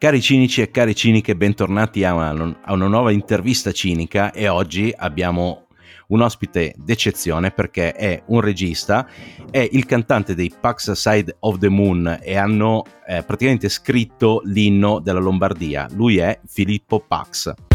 [0.00, 4.90] Cari cinici e cari ciniche, bentornati a una, a una, nuova intervista cinica e oggi
[4.96, 5.66] abbiamo
[6.06, 9.06] un ospite d'eccezione perché è un regista,
[9.50, 15.00] è il cantante dei Pax Side of the Moon e hanno eh, praticamente scritto l'inno
[15.00, 15.86] della Lombardia.
[15.92, 17.69] Lui è Filippo Pax.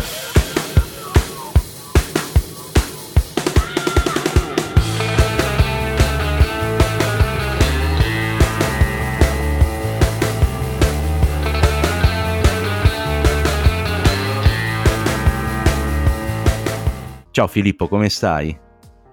[17.36, 18.58] Ciao Filippo, come stai?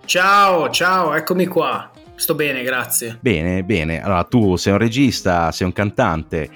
[0.05, 1.91] Ciao, ciao, eccomi qua.
[2.15, 3.19] Sto bene, grazie.
[3.21, 4.01] Bene, bene.
[4.01, 6.48] Allora, tu sei un regista, sei un cantante.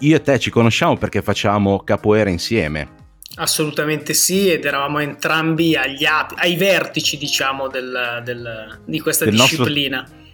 [0.00, 2.88] Io e te ci conosciamo perché facciamo capoeira insieme.
[3.36, 9.34] Assolutamente sì, ed eravamo entrambi agli api, ai vertici, diciamo, del, del, di questa del
[9.34, 10.00] disciplina.
[10.00, 10.24] Nostro...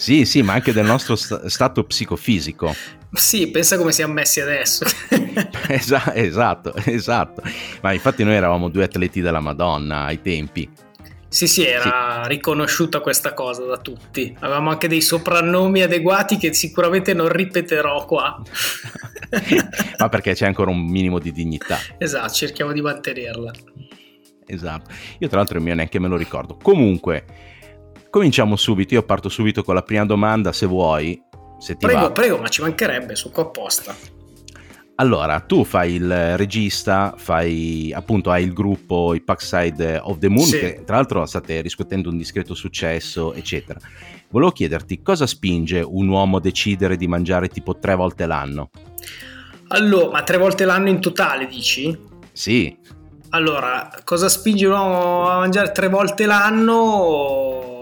[0.00, 2.74] Sì, sì, ma anche del nostro st- stato psicofisico.
[3.12, 4.86] Sì, pensa come siamo messi adesso.
[5.68, 7.42] esatto, esatto, esatto.
[7.82, 10.66] Ma infatti noi eravamo due atleti della Madonna ai tempi.
[11.28, 12.30] Sì, sì, era sì.
[12.30, 14.34] riconosciuta questa cosa da tutti.
[14.40, 18.40] Avevamo anche dei soprannomi adeguati che sicuramente non ripeterò qua.
[19.98, 21.76] Ma perché c'è ancora un minimo di dignità.
[21.98, 23.52] Esatto, cerchiamo di mantenerla.
[24.46, 24.90] Esatto.
[25.18, 26.56] Io tra l'altro il mio neanche me lo ricordo.
[26.56, 27.24] Comunque,
[28.10, 28.94] cominciamo subito.
[28.94, 31.20] Io parto subito con la prima domanda, se vuoi
[31.58, 32.10] se ti prego, va.
[32.10, 33.94] prego, ma ci mancherebbe, su qua apposta.
[34.96, 40.44] Allora, tu fai il regista, fai appunto hai il gruppo i Packside of the Moon,
[40.44, 40.58] sì.
[40.58, 43.80] che tra l'altro state riscuotendo un discreto successo, eccetera.
[44.28, 48.70] Volevo chiederti cosa spinge un uomo a decidere di mangiare tipo tre volte l'anno?
[49.68, 51.98] Allora, ma tre volte l'anno in totale dici?
[52.32, 52.76] Sì.
[53.30, 57.79] Allora, cosa spinge un uomo a mangiare tre volte l'anno?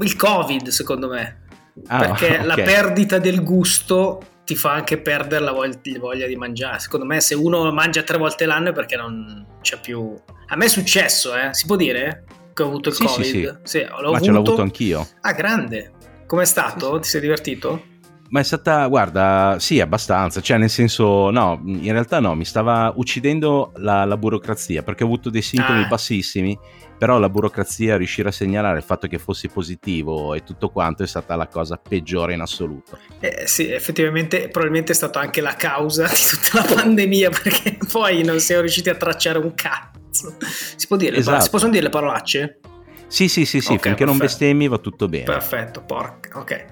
[0.00, 1.42] Il Covid, secondo me.
[1.86, 2.44] Ah, perché okay.
[2.44, 6.78] la perdita del gusto ti fa anche perdere la voglia, la voglia, di mangiare.
[6.78, 10.14] Secondo me, se uno mangia tre volte l'anno è perché non c'è più.
[10.48, 11.50] A me è successo, eh?
[11.52, 12.24] si può dire?
[12.52, 13.24] Che ho avuto il sì, Covid.
[13.24, 13.56] Sì, sì.
[13.62, 14.24] sì l'ho Ma avuto...
[14.24, 15.08] ce l'ho avuto anch'io.
[15.20, 15.92] Ah, grande.
[16.26, 16.98] Com'è stato?
[16.98, 17.84] Ti sei divertito?
[18.30, 22.92] Ma è stata, guarda, sì, abbastanza, cioè nel senso, no, in realtà no, mi stava
[22.96, 25.88] uccidendo la, la burocrazia perché ho avuto dei sintomi ah.
[25.88, 26.58] bassissimi
[27.00, 31.06] però la burocrazia riuscire a segnalare il fatto che fossi positivo e tutto quanto è
[31.06, 32.98] stata la cosa peggiore in assoluto.
[33.20, 38.22] Eh, sì, effettivamente probabilmente è stata anche la causa di tutta la pandemia perché poi
[38.22, 40.36] non siamo riusciti a tracciare un cazzo.
[40.76, 41.40] Si, può dire esatto.
[41.40, 42.60] si possono dire le parolacce?
[43.10, 44.04] Sì, sì, sì, sì okay, finché perfetto.
[44.04, 45.24] non bestemmi va tutto bene.
[45.24, 46.64] Perfetto, porca, ok.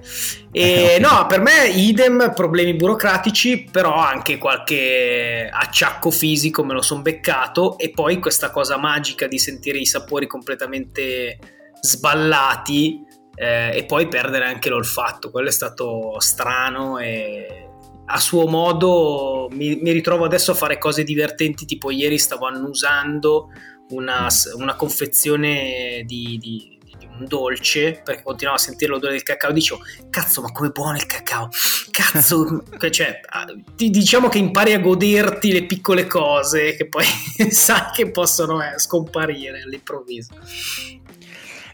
[0.53, 1.01] E okay.
[1.01, 7.77] no, per me idem, problemi burocratici, però anche qualche acciacco fisico me lo sono beccato
[7.77, 11.39] e poi questa cosa magica di sentire i sapori completamente
[11.81, 13.05] sballati
[13.35, 17.67] eh, e poi perdere anche l'olfatto, quello è stato strano e
[18.07, 23.49] a suo modo mi, mi ritrovo adesso a fare cose divertenti, tipo ieri stavo annusando
[23.91, 29.51] una, una confezione di, di, di, un dolce perché continuavo a sentire l'odore del cacao
[29.51, 31.49] dicevo cazzo ma come buono il cacao!
[31.91, 32.63] Cazzo!
[32.91, 33.21] Cioè,
[33.75, 37.05] diciamo che impari a goderti le piccole cose che poi
[37.51, 40.35] sai che possono eh, scomparire all'improvviso.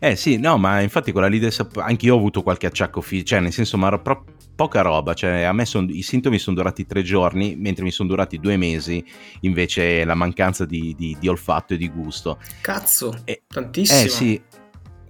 [0.00, 3.00] Eh sì, no, ma infatti quella lì del sapore, anche io ho avuto qualche acciacco
[3.00, 6.56] fisico, cioè nel senso, ma proprio poca roba, cioè a me son, i sintomi sono
[6.56, 9.04] durati tre giorni, mentre mi sono durati due mesi,
[9.40, 12.38] invece la mancanza di, di, di olfatto e di gusto.
[12.60, 14.00] Cazzo, eh, tantissimo.
[14.00, 14.42] Eh sì,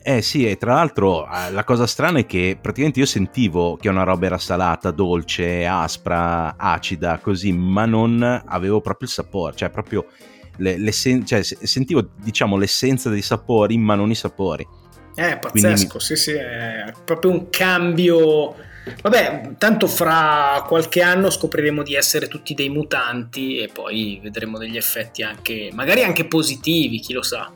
[0.03, 3.88] eh sì, e tra l'altro eh, la cosa strana è che praticamente io sentivo che
[3.88, 9.71] una roba era salata, dolce, aspra, acida, così, ma non avevo proprio il sapore, cioè
[9.71, 10.06] proprio
[10.56, 14.66] le, le sen- cioè, sentivo diciamo l'essenza dei sapori, ma non i sapori.
[15.16, 16.05] Eh, pazzesco, Quindi...
[16.05, 18.55] sì, sì, è proprio un cambio
[19.03, 24.77] Vabbè, tanto fra qualche anno scopriremo di essere tutti dei mutanti e poi vedremo degli
[24.77, 27.50] effetti anche, magari anche positivi, chi lo sa.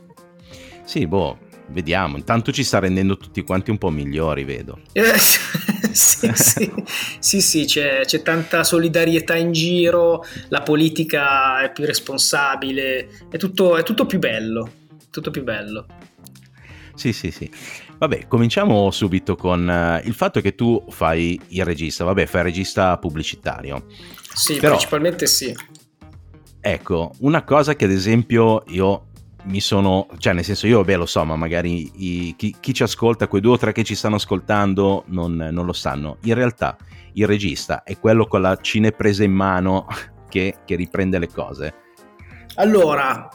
[0.84, 1.38] Sì, boh,
[1.68, 2.16] vediamo.
[2.16, 4.80] Intanto ci sta rendendo tutti quanti un po' migliori, vedo.
[4.92, 5.18] Eh,
[5.92, 6.72] sì, sì,
[7.18, 13.76] sì, sì c'è, c'è, tanta solidarietà in giro, la politica è più responsabile, è tutto,
[13.76, 14.70] è tutto più bello,
[15.10, 15.86] tutto più bello.
[16.98, 17.48] Sì, sì, sì.
[17.96, 22.46] Vabbè, cominciamo subito con uh, il fatto che tu fai il regista, vabbè, fai il
[22.48, 23.84] regista pubblicitario.
[24.34, 25.54] Sì, Però, principalmente sì.
[26.60, 29.06] Ecco, una cosa che ad esempio io
[29.44, 32.82] mi sono, cioè nel senso io vabbè lo so, ma magari i, chi, chi, ci
[32.82, 36.18] ascolta, quei due o tre che ci stanno ascoltando non, non, lo sanno.
[36.22, 36.76] In realtà
[37.12, 39.86] il regista è quello con la cinepresa in mano
[40.28, 41.74] che, che riprende le cose.
[42.56, 43.28] Allora,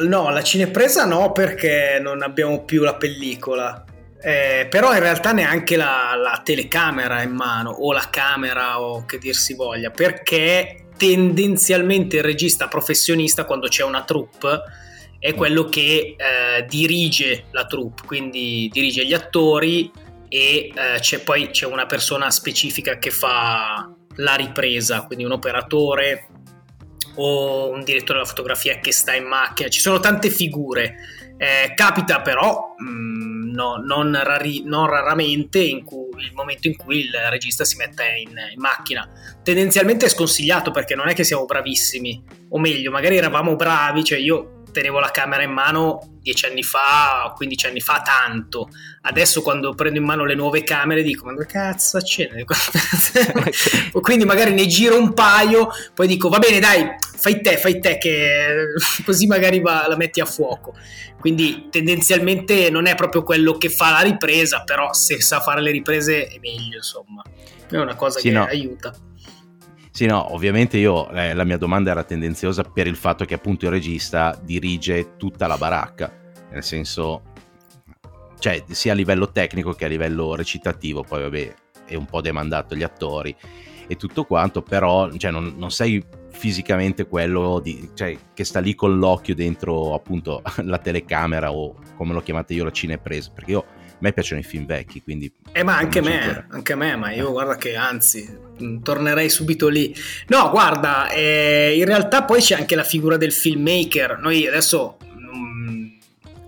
[0.00, 3.84] no, la cinepresa no perché non abbiamo più la pellicola.
[4.18, 9.18] Eh, però in realtà neanche la, la, telecamera in mano o la camera o che
[9.18, 14.62] dir si voglia perché tendenzialmente il regista professionista quando c'è una troupe
[15.18, 19.90] è quello che eh, dirige la troupe, quindi dirige gli attori
[20.28, 26.28] e eh, c'è poi c'è una persona specifica che fa la ripresa, quindi un operatore
[27.16, 30.96] o un direttore della fotografia che sta in macchina, ci sono tante figure.
[31.38, 37.00] Eh, capita però mh, mm, no, non, rari, non, raramente cui, il momento in cui
[37.00, 39.08] il regista si mette in, in, macchina.
[39.42, 44.18] Tendenzialmente è sconsigliato perché non è che siamo bravissimi, o meglio, magari eravamo bravi, cioè
[44.18, 48.68] io tenevo la camera in mano dieci anni fa, 15 anni fa, tanto.
[49.02, 52.28] Adesso quando prendo in mano le nuove camere dico, ma che cazzo c'è?
[54.02, 56.84] Quindi magari ne giro un paio, poi dico, va bene dai,
[57.16, 58.74] fai te, fai te, che
[59.06, 60.74] così magari va, la metti a fuoco.
[61.18, 65.70] Quindi tendenzialmente non è proprio quello che fa la ripresa, però se sa fare le
[65.70, 67.22] riprese è meglio, insomma.
[67.70, 68.44] È una cosa sì, che no.
[68.44, 68.94] aiuta.
[69.96, 73.64] Sì, no, ovviamente io eh, la mia domanda era tendenziosa per il fatto che appunto
[73.64, 76.12] il regista dirige tutta la baracca,
[76.50, 77.22] nel senso,
[78.38, 81.54] cioè sia a livello tecnico che a livello recitativo, poi vabbè
[81.86, 83.34] è un po' demandato agli attori
[83.86, 88.74] e tutto quanto, però cioè, non, non sei fisicamente quello di, cioè, che sta lì
[88.74, 93.64] con l'occhio dentro appunto la telecamera o come l'ho chiamata io la cinepresa, perché io
[93.96, 95.32] a me piacciono i film vecchi, quindi...
[95.52, 98.28] Eh ma anche a me, anche a me, ma io guarda che anzi,
[98.62, 99.94] mm, tornerei subito lì.
[100.28, 104.18] No, guarda, eh, in realtà poi c'è anche la figura del filmmaker.
[104.20, 104.98] Noi adesso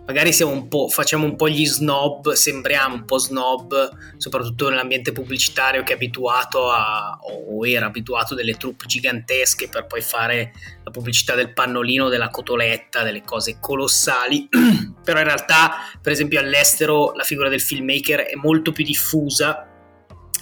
[0.08, 5.92] magari un facciamo un po' gli snob, sembriamo un po' snob, soprattutto nell'ambiente pubblicitario che
[5.92, 10.52] è abituato a, o era abituato a delle truppe gigantesche per poi fare
[10.82, 14.48] la pubblicità del pannolino, della cotoletta, delle cose colossali.
[15.04, 19.68] Però in realtà, per esempio, all'estero la figura del filmmaker è molto più diffusa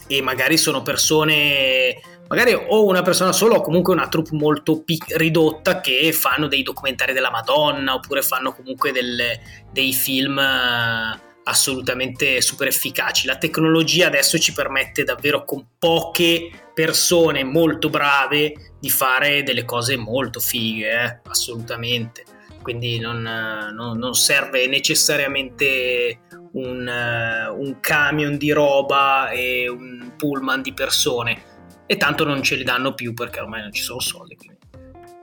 [0.06, 1.96] e magari sono persone
[2.28, 6.62] magari o una persona sola o comunque una troupe molto pic- ridotta che fanno dei
[6.62, 13.26] documentari della Madonna oppure fanno comunque delle, dei film uh, assolutamente super efficaci.
[13.26, 19.96] La tecnologia adesso ci permette davvero con poche persone molto brave di fare delle cose
[19.96, 21.20] molto fighe, eh?
[21.28, 22.24] assolutamente.
[22.60, 26.18] Quindi non, non, non serve necessariamente
[26.54, 31.54] un, uh, un camion di roba e un pullman di persone
[31.86, 34.36] e tanto non ce li danno più perché ormai non ci sono soldi.
[34.36, 34.58] Quindi,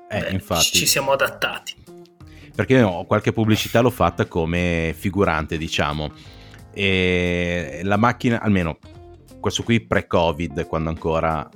[0.10, 0.78] eh, beh, infatti.
[0.78, 1.76] Ci siamo adattati.
[2.56, 6.12] Perché no, qualche pubblicità l'ho fatta come figurante, diciamo.
[6.74, 8.78] E la macchina, almeno
[9.40, 11.48] questo qui pre-Covid, quando ancora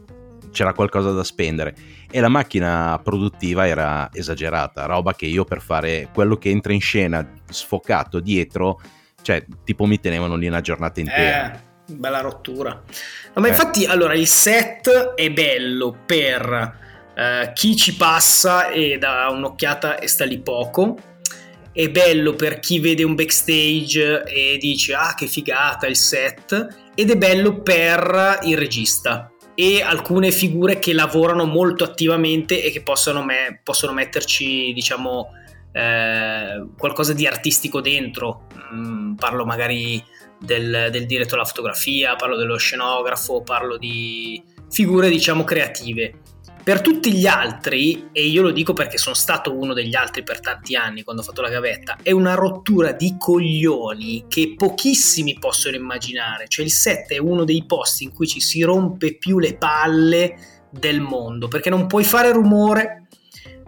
[0.51, 1.75] c'era qualcosa da spendere.
[2.09, 6.81] E la macchina produttiva era esagerata, roba che io per fare quello che entra in
[6.81, 8.81] scena sfocato dietro,
[9.21, 11.53] cioè tipo mi tenevano lì una giornata intera.
[11.53, 12.71] Eh bella rottura.
[12.71, 13.49] No, ma eh.
[13.49, 16.75] infatti, allora, il set è bello per
[17.15, 20.97] uh, chi ci passa e dà un'occhiata e sta lì poco.
[21.71, 27.11] È bello per chi vede un backstage e dice ah che figata il set ed
[27.11, 33.23] è bello per il regista e alcune figure che lavorano molto attivamente e che possono,
[33.23, 35.29] me- possono metterci diciamo
[35.71, 40.03] eh, qualcosa di artistico dentro mm, parlo magari
[40.39, 46.19] del, del direttore della fotografia, parlo dello scenografo, parlo di figure diciamo creative.
[46.67, 50.41] Per tutti gli altri, e io lo dico perché sono stato uno degli altri per
[50.41, 55.77] tanti anni quando ho fatto la gavetta, è una rottura di coglioni che pochissimi possono
[55.77, 56.49] immaginare.
[56.49, 60.37] Cioè il set è uno dei posti in cui ci si rompe più le palle
[60.69, 63.07] del mondo, perché non puoi fare rumore,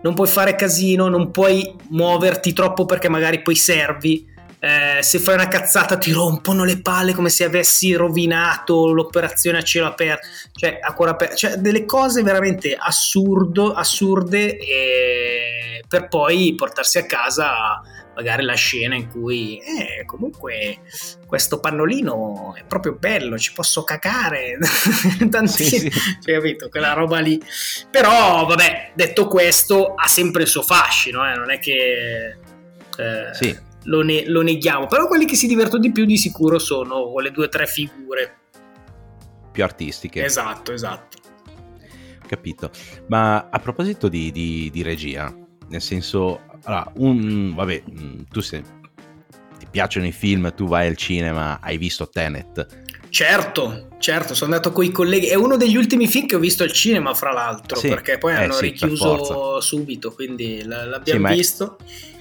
[0.01, 4.25] non puoi fare casino, non puoi muoverti troppo perché magari poi servi
[4.59, 9.61] eh, se fai una cazzata ti rompono le palle come se avessi rovinato l'operazione a
[9.61, 16.53] cielo aperto, cioè a cuore aperto, cioè delle cose veramente assurdo, assurde e per poi
[16.55, 17.81] portarsi a casa
[18.15, 20.79] magari la scena in cui eh, comunque
[21.25, 24.57] questo pannolino è proprio bello, ci posso cacare,
[25.31, 25.89] tanti, sì, sì.
[25.89, 27.41] Cioè, capito, quella roba lì.
[27.89, 31.35] Però vabbè, detto questo, ha sempre il suo fascino, eh?
[31.37, 32.37] non è che...
[32.97, 36.60] Eh, sì lo, ne- lo neghiamo, però quelli che si divertono di più di sicuro
[36.60, 38.38] sono quelle due o tre figure
[39.51, 40.24] più artistiche.
[40.24, 41.17] Esatto, esatto.
[42.25, 42.69] Capito.
[43.08, 45.36] Ma a proposito di, di, di regia,
[45.69, 48.62] nel senso, allora, un, vabbè, mm, tu se
[49.58, 52.86] ti piacciono i film, tu vai al cinema, hai visto Tenet.
[53.10, 55.25] Certo, certo, sono andato con i colleghi.
[55.27, 58.34] È uno degli ultimi film che ho visto al cinema, fra l'altro, sì, perché poi
[58.34, 61.77] eh, hanno sì, richiuso subito, quindi l'abbiamo sì, visto.
[61.79, 62.18] È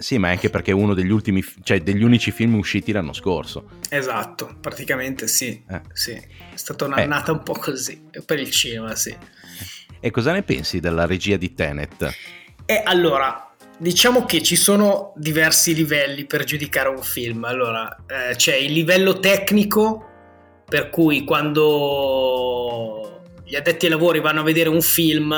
[0.00, 3.68] sì, ma anche perché è uno degli ultimi, cioè degli unici film usciti l'anno scorso.
[3.90, 5.62] Esatto, praticamente sì.
[5.68, 5.80] Eh.
[5.92, 6.12] sì.
[6.12, 7.34] È stata un'annata eh.
[7.34, 9.14] un po' così, per il cinema, sì.
[10.00, 12.14] E cosa ne pensi della regia di Tenet?
[12.64, 17.44] E allora, diciamo che ci sono diversi livelli per giudicare un film.
[17.44, 20.08] Allora, eh, c'è il livello tecnico,
[20.64, 25.34] per cui quando gli addetti ai lavori vanno a vedere un film,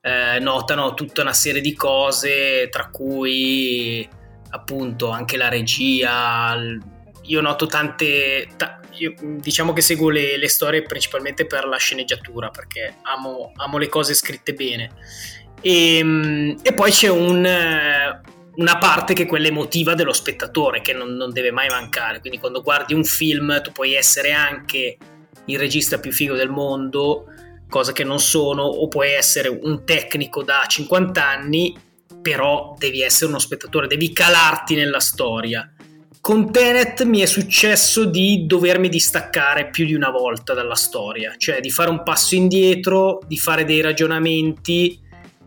[0.00, 4.08] eh, notano tutta una serie di cose, tra cui
[4.50, 6.56] appunto anche la regia.
[7.22, 8.48] Io noto tante.
[8.56, 13.78] Ta- io, diciamo che seguo le, le, storie principalmente per la sceneggiatura perché amo, amo
[13.78, 14.90] le cose scritte bene.
[15.60, 17.46] E, ehm, e poi c'è un,
[18.56, 22.20] una parte che è quella emotiva dello spettatore che non, non deve mai mancare.
[22.20, 24.96] Quindi quando guardi un film tu puoi essere anche
[25.44, 27.26] il regista più figo del mondo
[27.70, 31.74] cosa che non sono, o puoi essere un tecnico da 50 anni,
[32.20, 35.72] però devi essere uno spettatore, devi calarti nella storia.
[36.20, 41.60] Con Tenet mi è successo di dovermi distaccare più di una volta dalla storia, cioè
[41.60, 45.00] di fare un passo indietro, di fare dei ragionamenti.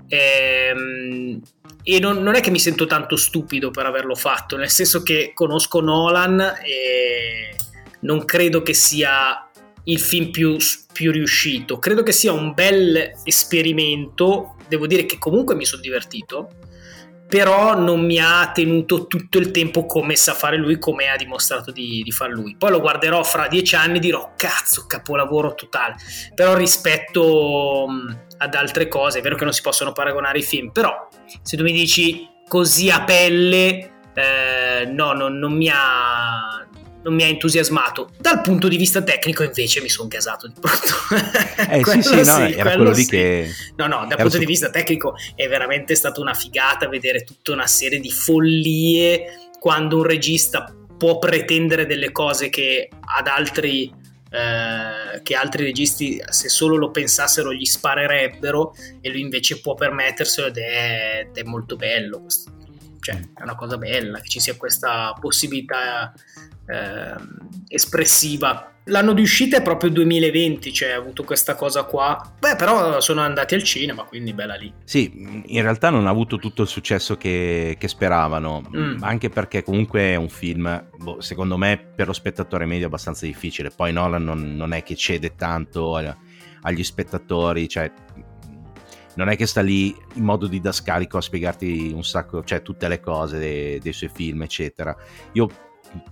[0.07, 1.39] Ehm,
[1.83, 5.31] e non, non, è che mi sento tanto stupido per averlo fatto, nel senso che
[5.35, 7.55] conosco Nolan e
[7.99, 9.49] non credo che sia
[9.85, 10.57] il film più,
[10.91, 11.79] più riuscito.
[11.79, 14.55] Credo che sia un bel esperimento.
[14.67, 16.49] Devo dire che comunque mi sono divertito,
[17.27, 21.71] però non mi ha tenuto tutto il tempo come sa fare lui, come ha dimostrato
[21.71, 22.55] di, di fare lui.
[22.57, 25.95] Poi lo guarderò fra dieci anni e dirò: cazzo, capolavoro totale.
[26.33, 27.87] Però rispetto
[28.37, 31.07] ad altre cose, è vero che non si possono paragonare i film, però
[31.41, 33.89] se tu mi dici così a pelle.
[34.15, 36.67] Eh, no, non, non mi ha
[37.03, 38.11] non mi ha entusiasmato.
[38.17, 40.93] Dal punto di vista tecnico, invece, mi sono gasato di brutto.
[41.69, 43.09] Eh sì, sì, no, sì, era quello lì sì.
[43.09, 43.49] che.
[43.75, 44.39] No, no, dal punto su...
[44.39, 49.97] di vista tecnico è veramente stata una figata vedere tutta una serie di follie quando
[49.97, 54.01] un regista può pretendere delle cose che ad altri.
[54.33, 60.47] Eh, che altri registi se solo lo pensassero gli sparerebbero e lui invece può permetterselo
[60.47, 62.51] ed è, ed è molto bello questo
[63.03, 66.13] cioè è una cosa bella che ci sia questa possibilità
[66.65, 67.15] eh,
[67.67, 68.69] espressiva.
[68.85, 72.33] L'anno di uscita è proprio il 2020, cioè ha avuto questa cosa qua.
[72.39, 74.73] Beh, però sono andati al cinema, quindi bella lì.
[74.85, 79.03] Sì, in realtà non ha avuto tutto il successo che, che speravano, mm.
[79.03, 83.69] anche perché comunque è un film, boh, secondo me, per lo spettatore medio abbastanza difficile.
[83.69, 85.95] Poi Nolan non, non è che cede tanto
[86.61, 87.91] agli spettatori, cioè
[89.15, 92.99] non è che sta lì in modo didascalico a spiegarti un sacco, cioè tutte le
[92.99, 94.95] cose dei, dei suoi film, eccetera.
[95.33, 95.49] Io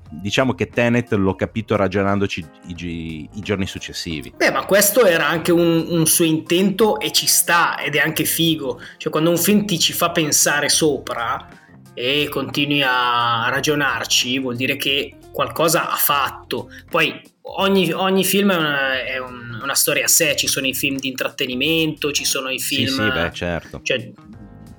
[0.10, 4.34] diciamo che Tenet l'ho capito ragionandoci i, i, giorni successivi.
[4.36, 8.26] Beh, ma questo era anche un, un, suo intento e ci sta ed è anche
[8.26, 8.80] figo.
[8.98, 11.48] Cioè, quando un film ti ci fa pensare sopra
[11.94, 16.70] e continui a ragionarci, vuol dire che qualcosa ha fatto.
[16.90, 20.74] Poi ogni, ogni film è, una, è un, una, storia a sé, ci sono i
[20.74, 22.88] film di intrattenimento, ci sono i film...
[22.88, 23.80] Sì, sì, beh, certo.
[23.84, 24.12] Cioè,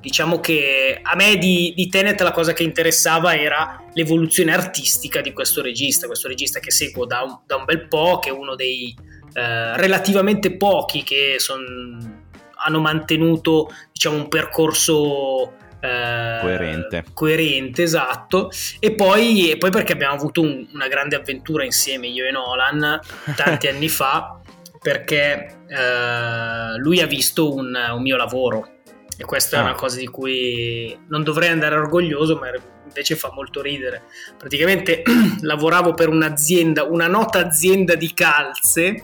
[0.01, 5.33] diciamo che a me di, di, Tenet la cosa che interessava era l'evoluzione artistica di
[5.33, 8.55] questo regista, questo regista che seguo da un, da un bel po', che è uno
[8.55, 8.95] dei
[9.35, 12.27] eh, relativamente pochi che son,
[12.65, 17.05] hanno mantenuto diciamo, un percorso eh, coerente.
[17.13, 18.51] coerente, esatto.
[18.79, 23.01] E poi, e poi perché abbiamo avuto un, una grande avventura insieme io e Nolan
[23.35, 24.41] tanti anni fa,
[24.81, 28.69] perché eh, lui ha visto un, un mio lavoro
[29.17, 29.61] e questa ah.
[29.61, 32.49] è una cosa di cui non dovrei andare orgoglioso, ma
[32.85, 34.05] invece fa molto ridere.
[34.39, 35.03] Praticamente
[35.43, 39.03] lavoravo per un'azienda, una nota azienda di calze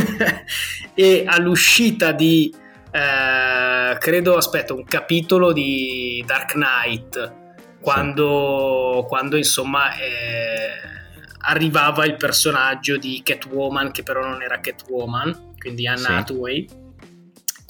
[0.94, 2.54] e all'uscita di,
[2.90, 7.34] eh, credo, aspetta, un capitolo di Dark Knight,
[7.80, 9.06] quando, sì.
[9.08, 9.94] quando insomma...
[9.96, 10.98] Eh,
[11.42, 16.12] arrivava il personaggio di Catwoman, che però non era Catwoman, quindi Anna sì.
[16.12, 16.68] Hathaway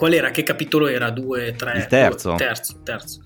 [0.00, 0.30] Qual era?
[0.30, 1.10] Che capitolo era?
[1.10, 1.76] Due, tre?
[1.76, 2.30] Il terzo.
[2.30, 3.20] Due, terzo, terzo.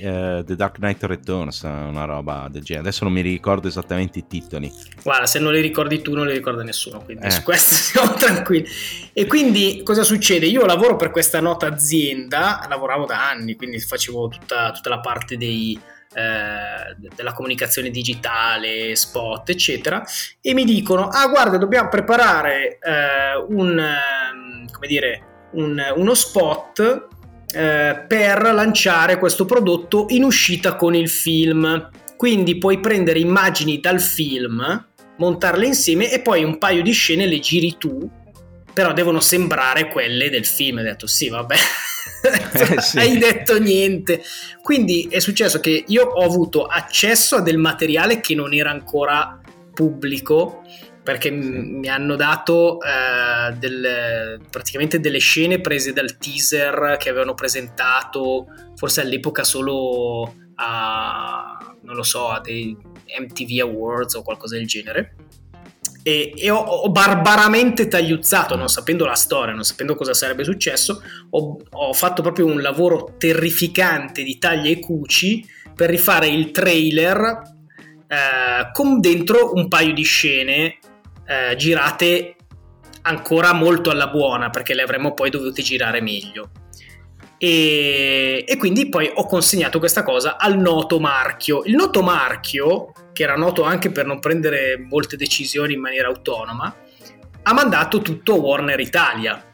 [0.00, 2.86] Uh, The Dark Knight Returns, una roba del genere.
[2.86, 4.72] Adesso non mi ricordo esattamente i titoli.
[5.02, 7.30] Guarda, se non li ricordi tu non li ricorda nessuno, quindi eh.
[7.32, 8.68] su questo siamo tranquilli.
[9.12, 10.46] E quindi cosa succede?
[10.46, 15.36] Io lavoro per questa nota azienda, lavoravo da anni, quindi facevo tutta, tutta la parte
[15.36, 15.76] dei,
[16.14, 20.04] eh, della comunicazione digitale, spot, eccetera,
[20.40, 27.08] e mi dicono: Ah, guarda, dobbiamo preparare eh, un ehm, come dire un, uno spot
[27.54, 31.90] eh, per lanciare questo prodotto in uscita con il film.
[32.16, 37.40] Quindi puoi prendere immagini dal film, montarle insieme e poi un paio di scene le
[37.40, 38.08] giri tu,
[38.72, 40.78] però devono sembrare quelle del film.
[40.78, 41.56] Hai detto sì, vabbè.
[42.76, 42.98] eh, sì.
[42.98, 44.22] Hai detto niente.
[44.62, 49.40] Quindi è successo che io ho avuto accesso a del materiale che non era ancora
[49.74, 50.62] pubblico
[51.02, 57.34] perché m- mi hanno dato eh, del, praticamente delle scene prese dal teaser che avevano
[57.34, 62.76] presentato forse all'epoca solo a non lo so a dei
[63.18, 65.16] MTV Awards o qualcosa del genere.
[66.04, 71.00] E, e ho, ho, barbaramente tagliuzzato, non sapendo la storia, non sapendo cosa sarebbe successo,
[71.30, 77.42] ho, ho fatto proprio un lavoro terrificante di taglia e cuci per rifare il trailer
[78.08, 80.78] eh, con dentro un paio di scene
[81.26, 82.36] eh, girate
[83.02, 86.50] ancora molto alla buona perché le avremmo poi dovute girare meglio.
[87.38, 91.64] E, e, quindi poi ho consegnato questa cosa al noto marchio.
[91.64, 96.72] Il noto marchio, che era noto anche per non prendere molte decisioni in maniera autonoma,
[97.42, 99.44] ha mandato tutto a Warner Italia.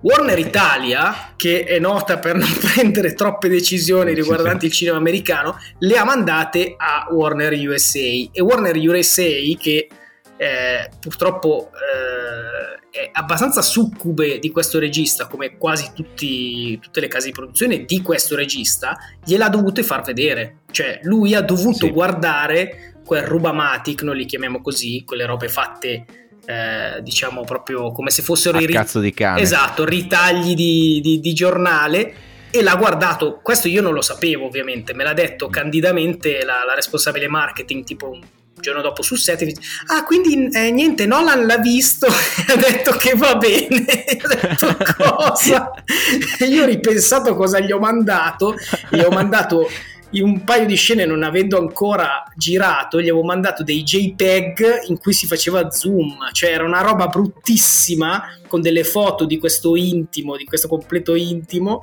[0.00, 5.96] Warner Italia, che è nota per non prendere troppe decisioni riguardanti il cinema americano, le
[5.96, 7.98] ha mandate a Warner USA.
[7.98, 9.24] E Warner USA,
[9.58, 9.88] che
[10.38, 17.26] eh, purtroppo eh, è abbastanza succube di questo regista, come quasi tutti, tutte le case
[17.26, 20.60] di produzione di questo regista, gliel'ha dovute far vedere.
[20.70, 21.90] Cioè, lui ha dovuto sì.
[21.90, 26.04] guardare quel rubamatic, noi li chiamiamo così, quelle robe fatte
[26.48, 29.40] eh, diciamo proprio come se fossero i ri- cazzo di cane.
[29.40, 32.14] Esatto, ritagli di, di, di, giornale
[32.50, 36.74] e l'ha guardato, questo io non lo sapevo ovviamente, me l'ha detto candidamente la, la
[36.74, 38.18] responsabile marketing tipo
[38.58, 42.56] un giorno dopo sul set dice, ah quindi eh, niente Nolan l'ha visto e ha
[42.56, 43.86] detto che va bene.
[44.22, 45.70] Ho detto cosa?
[46.46, 48.54] Io ho ripensato cosa gli ho mandato
[48.90, 49.68] gli ho mandato
[50.10, 54.98] in un paio di scene non avendo ancora girato gli avevo mandato dei JPEG in
[54.98, 60.36] cui si faceva zoom cioè era una roba bruttissima con delle foto di questo intimo
[60.36, 61.82] di questo completo intimo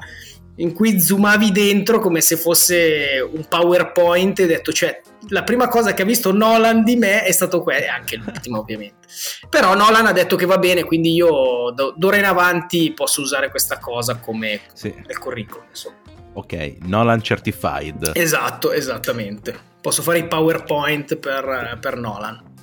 [0.57, 5.93] in cui zoomavi dentro come se fosse un PowerPoint e detto, cioè, la prima cosa
[5.93, 9.07] che ha visto Nolan di me è stato quello, e anche l'ultimo ovviamente.
[9.50, 13.79] Però Nolan ha detto che va bene, quindi io d'ora in avanti posso usare questa
[13.79, 14.93] cosa come sì.
[15.05, 15.65] nel curriculum.
[15.69, 15.95] Insomma.
[16.33, 18.12] Ok, Nolan Certified.
[18.13, 19.74] Esatto, esattamente.
[19.81, 22.53] Posso fare i PowerPoint per, per Nolan.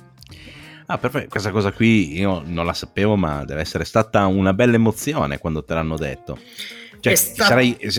[0.87, 1.29] Ah, perfetto.
[1.29, 5.63] Questa cosa qui io non la sapevo, ma deve essere stata una bella emozione quando
[5.63, 6.37] te l'hanno detto.
[7.03, 7.47] Cioè, sta...
[7.47, 7.91] sarei eh,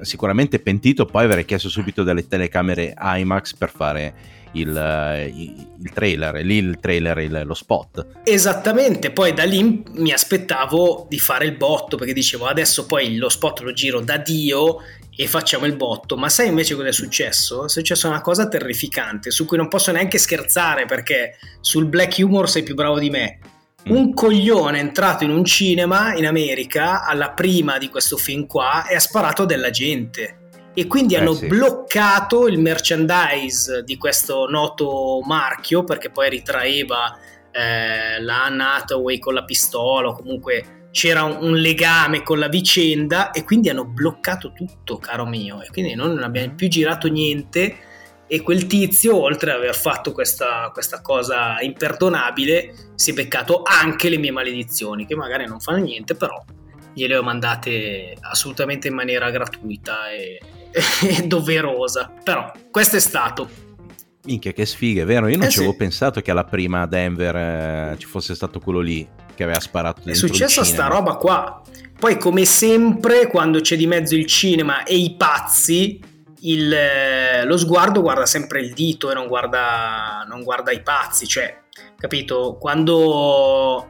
[0.00, 4.14] sicuramente pentito, poi avrei chiesto subito delle telecamere IMAX per fare
[4.54, 8.06] il, eh, il trailer, lì il trailer, il, lo spot.
[8.24, 13.28] Esattamente, poi da lì mi aspettavo di fare il botto perché dicevo adesso poi lo
[13.28, 14.78] spot lo giro da Dio
[15.14, 17.66] e facciamo il botto, ma sai invece cosa è successo?
[17.66, 22.50] È successa una cosa terrificante su cui non posso neanche scherzare perché sul black humor
[22.50, 23.59] sei più bravo di me Mm.
[23.84, 28.86] Un coglione è entrato in un cinema in America alla prima di questo film qua
[28.86, 30.36] e ha sparato della gente.
[30.74, 31.46] E quindi eh, hanno sì.
[31.46, 37.18] bloccato il merchandise di questo noto marchio perché poi ritraeva
[37.50, 43.30] eh, la Hathaway con la pistola o comunque c'era un, un, legame con la vicenda
[43.30, 45.62] e quindi hanno bloccato tutto caro mio.
[45.62, 47.76] E quindi noi non abbiamo più girato niente
[48.32, 54.08] e quel tizio, oltre ad aver fatto questa, questa, cosa imperdonabile, si è beccato anche
[54.08, 56.40] le mie maledizioni, che magari non fanno niente, però
[56.94, 60.38] gliele ho mandate assolutamente in maniera gratuita e,
[61.02, 62.12] e doverosa.
[62.22, 63.50] Però questo è stato.
[64.22, 65.26] Minchia, che sfiga, vero?
[65.26, 68.60] Io non eh ci avevo pensato che alla prima a Denver eh, ci fosse stato
[68.60, 71.62] quello lì che aveva sparato È successa sta roba qua.
[71.98, 76.09] Poi, come sempre, quando c'è di mezzo il cinema e i pazzi,
[76.42, 81.26] il, eh, lo sguardo guarda sempre il dito e non guarda, non guarda i pazzi,
[81.26, 81.60] cioè,
[81.96, 82.56] capito?
[82.58, 83.88] Quando,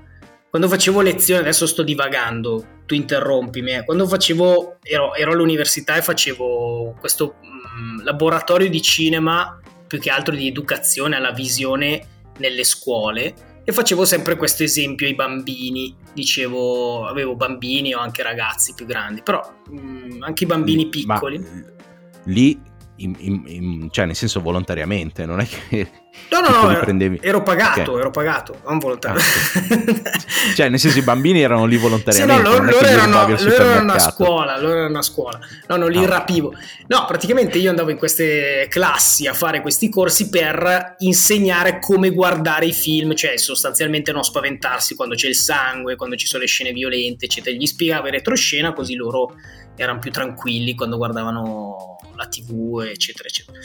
[0.48, 3.84] quando, facevo lezione, adesso sto divagando, tu interrompimi, eh.
[3.84, 10.10] quando facevo, ero, ero, all'università e facevo questo mh, mm, laboratorio di cinema, più che
[10.10, 12.06] altro di educazione alla visione
[12.38, 18.74] nelle scuole, e facevo sempre questo esempio ai bambini, dicevo, avevo bambini o anche ragazzi
[18.74, 21.38] più grandi, però mh, mm, anche i bambini piccoli.
[21.38, 21.78] Ma
[22.24, 22.68] lì
[23.00, 25.90] in, in, in, cioè nel senso volontariamente, non è che...
[26.30, 28.00] No, no, no, ero, ero, pagato, okay.
[28.00, 30.02] ero pagato, non volontariamente.
[30.04, 30.20] Ah,
[30.54, 32.42] cioè nel senso i bambini erano lì volontariamente.
[32.42, 35.38] Sì, no, loro, loro, erano, loro erano, a scuola, loro erano a scuola.
[35.68, 36.06] No, non li no.
[36.06, 36.52] rapivo.
[36.88, 42.66] No, praticamente io andavo in queste classi a fare questi corsi per insegnare come guardare
[42.66, 46.72] i film, cioè sostanzialmente non spaventarsi quando c'è il sangue, quando ci sono le scene
[46.72, 47.56] violente, eccetera.
[47.56, 49.36] Gli spiegavo in retroscena così loro
[49.76, 53.58] erano più tranquilli quando guardavano la tv eccetera eccetera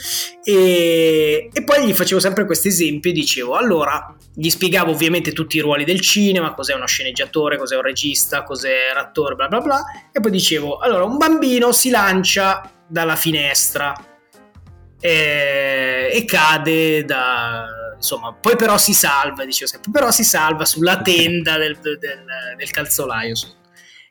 [0.43, 5.57] e, e poi gli facevo sempre questi esempi e dicevo allora gli spiegavo ovviamente tutti
[5.57, 9.59] i ruoli del cinema cos'è uno sceneggiatore cos'è un regista cos'è un attore bla bla
[9.59, 13.93] bla e poi dicevo allora un bambino si lancia dalla finestra
[14.99, 17.65] e, e cade da
[17.95, 21.97] insomma, poi però si salva, dicevo sempre, però si salva sulla tenda del, del,
[22.57, 23.33] del calzolaio.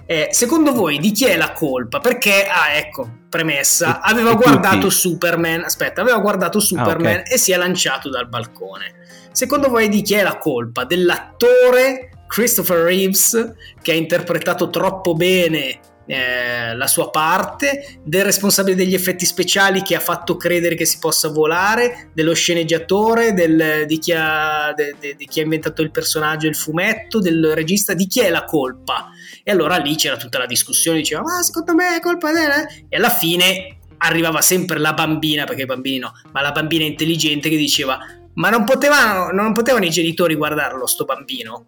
[0.06, 1.98] Eh, secondo voi di chi è la colpa?
[1.98, 4.94] Perché, ah ecco, premessa, aveva e guardato tutti.
[4.94, 7.32] Superman, aspetta, aveva guardato Superman ah, okay.
[7.32, 8.94] e si è lanciato dal balcone.
[9.32, 10.84] Secondo voi di chi è la colpa?
[10.84, 18.92] Dell'attore Christopher Reeves che ha interpretato troppo bene eh, la sua parte, del responsabile degli
[18.92, 24.12] effetti speciali che ha fatto credere che si possa volare, dello sceneggiatore, del, di, chi
[24.12, 28.20] ha, de, de, di, chi ha, inventato il personaggio, il fumetto, del regista, di chi
[28.20, 29.10] è la colpa?
[29.46, 32.66] E allora lì c'era tutta la discussione, diceva, ma secondo me è colpa della...
[32.88, 37.50] E alla fine arrivava sempre la bambina, perché i bambini no, ma la bambina intelligente
[37.50, 37.98] che diceva,
[38.34, 41.64] ma non potevano, non potevano i genitori guardarlo sto bambino?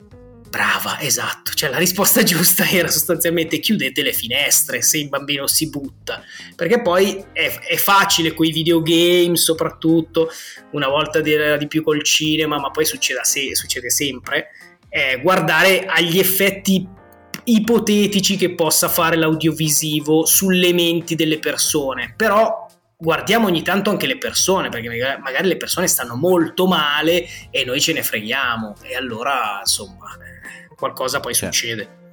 [0.48, 1.52] Brava, esatto.
[1.52, 6.22] Cioè la risposta giusta era sostanzialmente chiudete le finestre se il bambino si butta.
[6.54, 10.30] Perché poi è, è facile con i videogame, soprattutto,
[10.70, 14.48] una volta era di più col cinema, ma poi succede, se, succede sempre,
[14.88, 16.88] eh, guardare agli effetti
[17.46, 22.14] ipotetici che possa fare l'audiovisivo sulle menti delle persone.
[22.16, 24.88] Però guardiamo ogni tanto anche le persone, perché
[25.20, 28.76] magari le persone stanno molto male e noi ce ne freghiamo.
[28.82, 30.16] E allora, insomma,
[30.76, 31.54] qualcosa poi certo.
[31.54, 32.04] succede.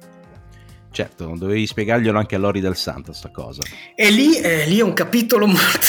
[0.94, 3.62] Certo, dovevi spiegarglielo anche a Lori del Santo sta cosa.
[3.96, 5.88] E lì, eh, lì è un capitolo molto,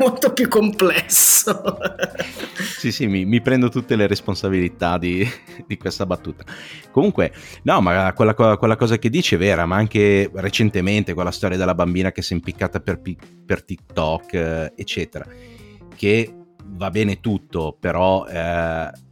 [0.00, 1.78] molto più complesso.
[2.76, 5.24] sì, sì, mi, mi, prendo tutte le responsabilità di,
[5.64, 6.42] di, questa battuta.
[6.90, 11.56] Comunque, no, ma quella, quella, cosa che dici è vera, ma anche recentemente quella storia
[11.56, 13.00] della bambina che si è impiccata per,
[13.46, 15.24] per TikTok, eh, eccetera,
[15.94, 16.34] che
[16.64, 18.26] va bene tutto, però...
[18.26, 19.04] Eh,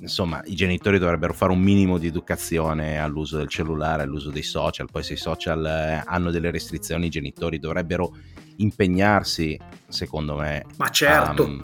[0.00, 4.88] insomma i genitori dovrebbero fare un minimo di educazione all'uso del cellulare, all'uso dei social,
[4.90, 8.14] poi se i social eh, hanno delle restrizioni i genitori dovrebbero
[8.56, 9.58] impegnarsi,
[9.88, 10.64] secondo me.
[10.76, 11.62] Ma certo, um...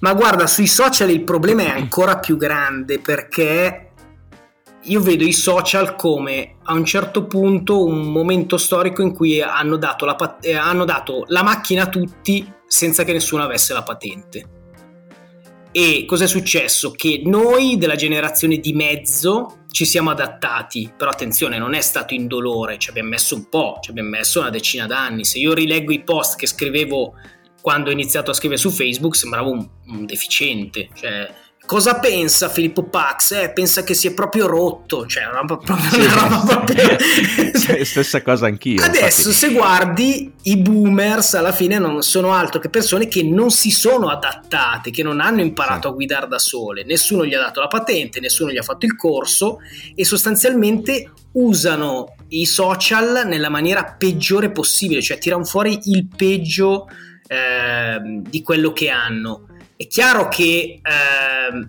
[0.00, 3.90] ma guarda, sui social il problema è ancora più grande perché
[4.86, 9.76] io vedo i social come a un certo punto un momento storico in cui hanno
[9.76, 14.63] dato la, eh, hanno dato la macchina a tutti senza che nessuno avesse la patente.
[15.76, 16.92] E cosa è successo?
[16.92, 22.78] Che noi della generazione di mezzo ci siamo adattati, però attenzione, non è stato indolore,
[22.78, 25.24] ci abbiamo messo un po', ci abbiamo messo una decina d'anni.
[25.24, 27.14] Se io rileggo i post che scrivevo
[27.60, 31.28] quando ho iniziato a scrivere su Facebook, sembravo un, un deficiente, cioè
[31.66, 33.32] Cosa pensa Filippo Pax?
[33.32, 36.98] Eh, pensa che si è proprio rotto, cioè una, proprio, sì, una roba proprio...
[37.84, 38.82] stessa cosa anch'io.
[38.82, 39.32] Adesso infatti.
[39.32, 44.10] se guardi i boomers alla fine non sono altro che persone che non si sono
[44.10, 45.88] adattate, che non hanno imparato sì.
[45.88, 48.94] a guidare da sole, nessuno gli ha dato la patente, nessuno gli ha fatto il
[48.94, 49.60] corso
[49.94, 56.88] e sostanzialmente usano i social nella maniera peggiore possibile, cioè tirano fuori il peggio
[57.26, 59.46] eh, di quello che hanno
[59.84, 61.68] è chiaro che eh,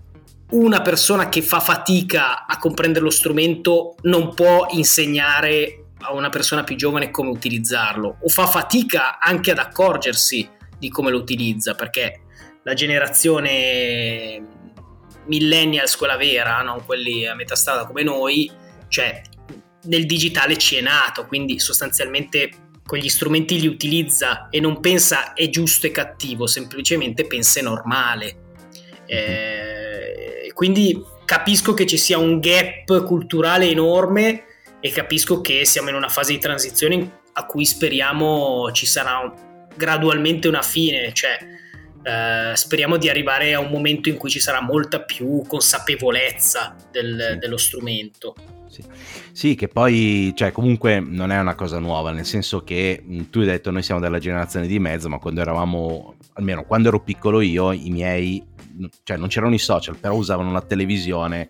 [0.52, 6.64] una persona che fa fatica a comprendere lo strumento non può insegnare a una persona
[6.64, 10.48] più giovane come utilizzarlo o fa fatica anche ad accorgersi
[10.78, 12.22] di come lo utilizza perché
[12.64, 14.44] la generazione
[15.26, 18.50] millennials, quella vera, non quelli a metà strada come noi,
[18.88, 19.22] cioè
[19.84, 25.34] nel digitale ci è nato, quindi sostanzialmente con gli strumenti li utilizza e non pensa
[25.34, 28.38] è giusto e cattivo, semplicemente pensa è normale.
[29.06, 34.44] Eh, quindi capisco che ci sia un gap culturale enorme
[34.80, 39.34] e capisco che siamo in una fase di transizione a cui speriamo ci sarà
[39.76, 41.38] gradualmente una fine, cioè
[42.04, 47.38] eh, speriamo di arrivare a un momento in cui ci sarà molta più consapevolezza del,
[47.40, 48.36] dello strumento.
[48.68, 48.84] Sì.
[49.32, 49.56] sì.
[49.56, 53.72] che poi, cioè, comunque non è una cosa nuova, nel senso che tu hai detto
[53.72, 57.90] noi siamo della generazione di mezzo, ma quando eravamo, almeno quando ero piccolo io, i
[57.90, 58.44] miei,
[59.04, 61.50] cioè non c'erano i social, però usavano la televisione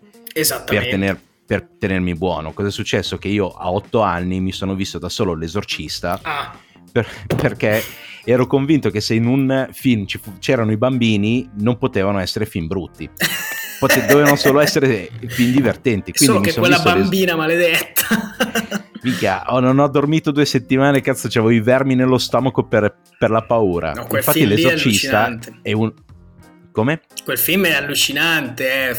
[0.66, 2.52] per, tener, per tenermi buono.
[2.52, 3.16] Cosa è successo?
[3.16, 6.56] Che io a otto anni mi sono visto da solo l'esorcista ah.
[6.92, 7.82] per, perché
[8.24, 10.04] ero convinto che se in un film
[10.40, 13.08] c'erano i bambini non potevano essere film brutti.
[13.78, 16.12] Pote- dovevano solo essere film divertenti.
[16.12, 18.84] Quindi solo che quella bambina les- maledetta.
[19.02, 23.30] Mica, oh, non ho dormito due settimane, cazzo, c'avevo i vermi nello stomaco per, per
[23.30, 23.92] la paura.
[23.92, 25.92] No, Infatti l'esorcista è, è, un...
[26.72, 27.02] Come?
[27.24, 28.96] Quel film è allucinante, eh.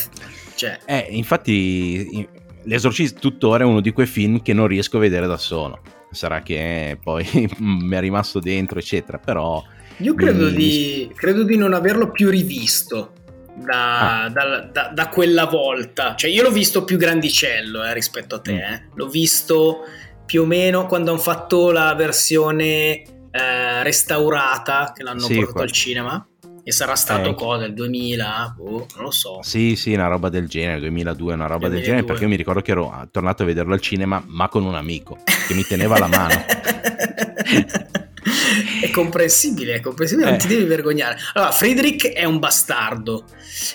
[0.55, 0.79] Cioè.
[0.85, 2.27] eh infatti
[2.63, 5.81] l'esorcista tuttora è uno di quei film che non riesco a vedere da solo.
[6.11, 7.27] Sarà che poi
[7.59, 9.61] mi è rimasto dentro, eccetera, però...
[9.97, 10.53] Io credo, mi...
[10.53, 13.13] di, credo di non averlo più rivisto
[13.57, 14.29] da, ah.
[14.29, 16.15] da, da, da, quella volta.
[16.15, 18.53] Cioè, io l'ho visto più grandicello eh, rispetto a te.
[18.53, 18.57] Mm.
[18.57, 18.89] Eh.
[18.93, 19.79] L'ho visto
[20.25, 25.63] più o meno quando hanno fatto la versione eh, restaurata che l'hanno sì, portato qua.
[25.63, 26.27] al cinema.
[26.63, 27.33] E sarà stato eh.
[27.33, 28.55] cosa, il 2000?
[28.59, 29.39] Oh, non lo so.
[29.41, 31.75] Sì, sì, una roba del genere, 2002, una roba 2002.
[31.77, 34.65] del genere, perché io mi ricordo che ero tornato a vederlo al cinema, ma con
[34.65, 35.17] un amico,
[35.47, 36.45] che mi teneva la mano.
[38.81, 40.31] è comprensibile, è comprensibile, eh.
[40.31, 41.17] non ti devi vergognare.
[41.33, 43.25] Allora, Friedrich è un bastardo,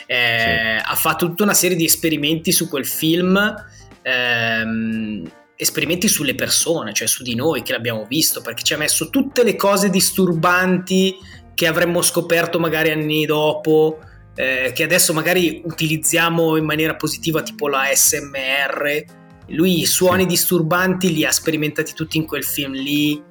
[0.07, 0.85] eh, sì.
[0.85, 3.55] ha fatto tutta una serie di esperimenti su quel film.
[4.03, 9.11] Ehm, esperimenti sulle persone, cioè su di noi che l'abbiamo visto, perché ci ha messo
[9.11, 11.17] tutte le cose disturbanti
[11.55, 14.01] che avremmo scoperto magari anni dopo,
[14.35, 19.05] eh, che adesso magari utilizziamo in maniera positiva, tipo la SMR.
[19.49, 20.29] Lui i suoni sì.
[20.29, 23.23] disturbanti li ha sperimentati tutti in quel film lì,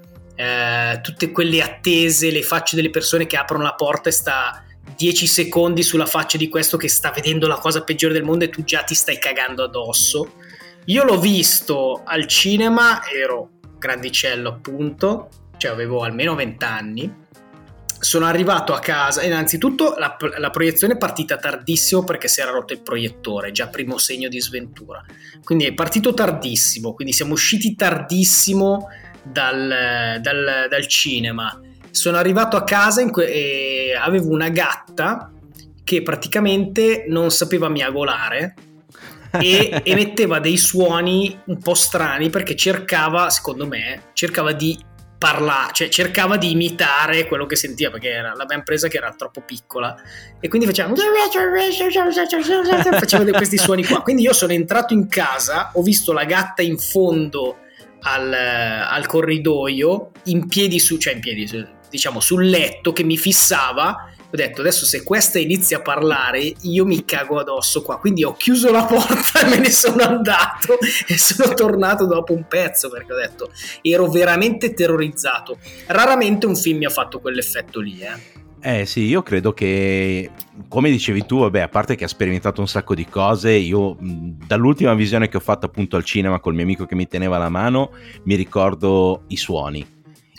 [0.42, 4.64] eh, tutte quelle attese, le facce delle persone che aprono la porta e sta
[4.98, 8.50] 10 secondi sulla faccia di questo che sta vedendo la cosa peggiore del mondo e
[8.50, 10.34] tu già ti stai cagando addosso.
[10.86, 17.20] Io l'ho visto al cinema, ero grandicello appunto, cioè avevo almeno 20 anni.
[18.00, 22.74] Sono arrivato a casa, innanzitutto la, la, proiezione è partita tardissimo perché si era rotto
[22.74, 25.06] il proiettore, già primo segno di sventura.
[25.44, 28.88] Quindi è partito tardissimo, quindi siamo usciti tardissimo
[29.24, 31.60] dal, dal, dal cinema.
[31.90, 35.32] Sono arrivato a casa que- e avevo una gatta
[35.84, 38.56] che praticamente non sapeva miagolare
[39.32, 44.78] e emetteva dei suoni un po' strani perché cercava, secondo me, cercava di
[45.22, 49.42] parlare, cioè cercava di imitare quello che sentiva perché era, l'abbiamo presa che era troppo
[49.42, 49.96] piccola
[50.40, 50.90] e quindi faceva
[52.98, 54.02] faceva questi suoni qua.
[54.02, 57.58] Quindi io sono entrato in casa, ho visto la gatta in fondo
[58.02, 64.12] al, al corridoio, in piedi su, cioè in piedi, diciamo sul letto che mi fissava
[64.34, 68.00] ho detto adesso se questa inizia a parlare io mi cago addosso qua.
[68.00, 72.48] Quindi ho chiuso la porta e me ne sono andato e sono tornato dopo un
[72.48, 75.58] pezzo perché ho detto ero veramente terrorizzato.
[75.88, 80.30] Raramente un film mi ha fatto quell'effetto lì eh eh sì, io credo che,
[80.68, 84.94] come dicevi tu, vabbè, a parte che ha sperimentato un sacco di cose, io dall'ultima
[84.94, 87.92] visione che ho fatto appunto al cinema col mio amico che mi teneva la mano,
[88.26, 89.80] mi ricordo i suoni.
[89.80, 89.86] I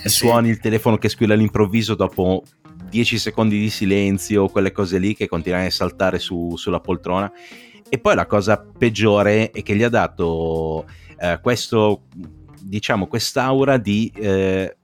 [0.05, 0.27] eh sì.
[0.27, 2.45] suoni, il telefono che squilla all'improvviso dopo
[2.89, 7.33] 10 secondi di silenzio, quelle cose lì che continuano a saltare su, sulla poltrona.
[7.89, 10.87] E poi la cosa peggiore è che gli ha dato
[11.19, 12.05] eh, questo,
[12.61, 14.77] diciamo, quest'aura di eh,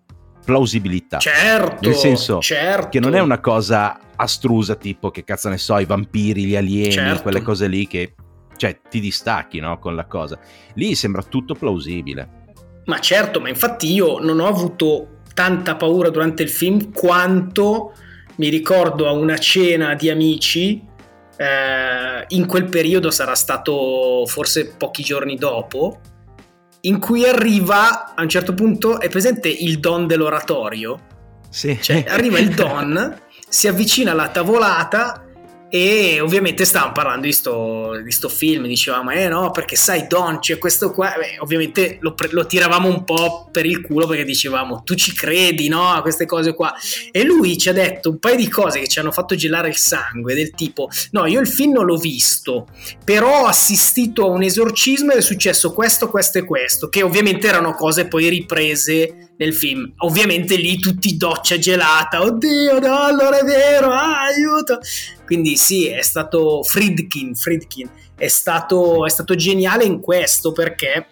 [0.49, 1.19] plausibilità.
[1.19, 2.89] Certo, nel senso certo.
[2.89, 6.91] che non è una cosa astrusa tipo che cazzo ne so, i vampiri, gli alieni,
[6.91, 7.21] certo.
[7.21, 8.15] quelle cose lì che
[8.57, 10.39] cioè ti distacchi no, con la cosa.
[10.73, 12.47] Lì sembra tutto plausibile.
[12.87, 17.93] Ma certo, ma infatti io non ho avuto tanta paura durante il film quanto
[18.37, 20.83] mi ricordo a una cena di amici
[21.37, 26.01] eh, in quel periodo sarà stato forse pochi giorni dopo
[26.83, 31.01] in cui arriva a un certo punto è presente il don dell'oratorio
[31.49, 31.79] sì.
[31.81, 35.28] cioè arriva il don si avvicina alla tavolata
[35.71, 40.39] e ovviamente stavamo parlando di sto, di sto film, dicevamo, eh no, perché sai Don
[40.39, 44.83] c'è questo qua, Beh, ovviamente lo, lo, tiravamo un po' per il culo perché dicevamo,
[44.83, 46.75] tu ci credi, no, a queste cose qua.
[47.11, 49.77] E lui ci ha detto un paio di cose che ci hanno fatto gelare il
[49.77, 52.69] sangue, del tipo, no, io il film non l'ho visto,
[53.05, 57.47] però ho assistito a un esorcismo ed è successo questo, questo e questo, che ovviamente
[57.47, 59.93] erano cose poi riprese nel film.
[59.99, 64.79] Ovviamente lì tutti doccia gelata, oddio, no, allora è vero, ah, aiuto.
[65.29, 71.07] Quindi sì, è stato Friedkin, Friedkin è stato, è stato geniale in questo perché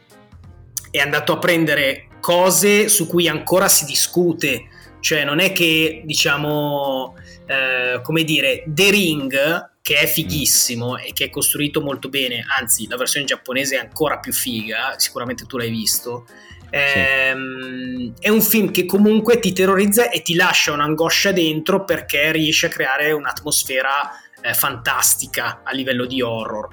[0.90, 4.68] è andato a prendere cose su cui ancora si discute.
[5.00, 7.14] Cioè non è che, diciamo,
[7.46, 12.86] eh, come dire, The Ring, che è fighissimo e che è costruito molto bene, anzi
[12.88, 16.26] la versione giapponese è ancora più figa, sicuramente tu l'hai visto,
[16.70, 22.66] Ehm, è un film che comunque ti terrorizza e ti lascia un'angoscia dentro perché riesce
[22.66, 26.68] a creare un'atmosfera eh, fantastica a livello di horror.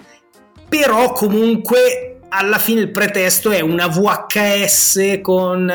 [0.69, 5.71] Però comunque alla fine il pretesto è una VHS con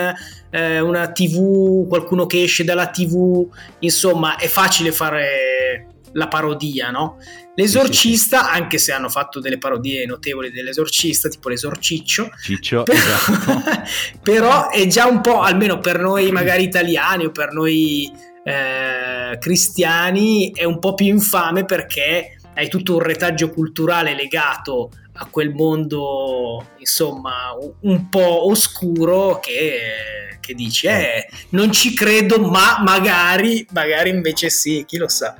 [0.51, 3.47] eh, una TV, qualcuno che esce dalla TV,
[3.81, 7.19] insomma è facile fare la parodia, no?
[7.55, 13.63] L'esorcista, anche se hanno fatto delle parodie notevoli dell'esorcista, tipo l'esorciccio, Ciccio, però, esatto.
[14.23, 18.11] però è già un po', almeno per noi magari italiani o per noi
[18.45, 24.91] eh, cristiani, è un po' più infame perché hai tutto un retaggio culturale legato
[25.21, 32.81] a quel mondo, insomma, un po' oscuro che, che dici, eh, non ci credo, ma
[32.83, 35.37] magari, magari invece sì, chi lo sa.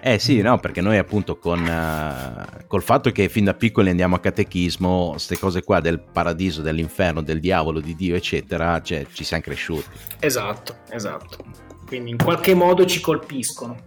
[0.00, 4.14] Eh sì, no, perché noi appunto con uh, col fatto che fin da piccoli andiamo
[4.14, 9.24] a catechismo, queste cose qua del paradiso, dell'inferno, del diavolo, di Dio, eccetera, cioè, ci
[9.24, 9.88] siamo cresciuti.
[10.20, 11.44] Esatto, esatto.
[11.86, 13.86] Quindi in qualche modo ci colpiscono.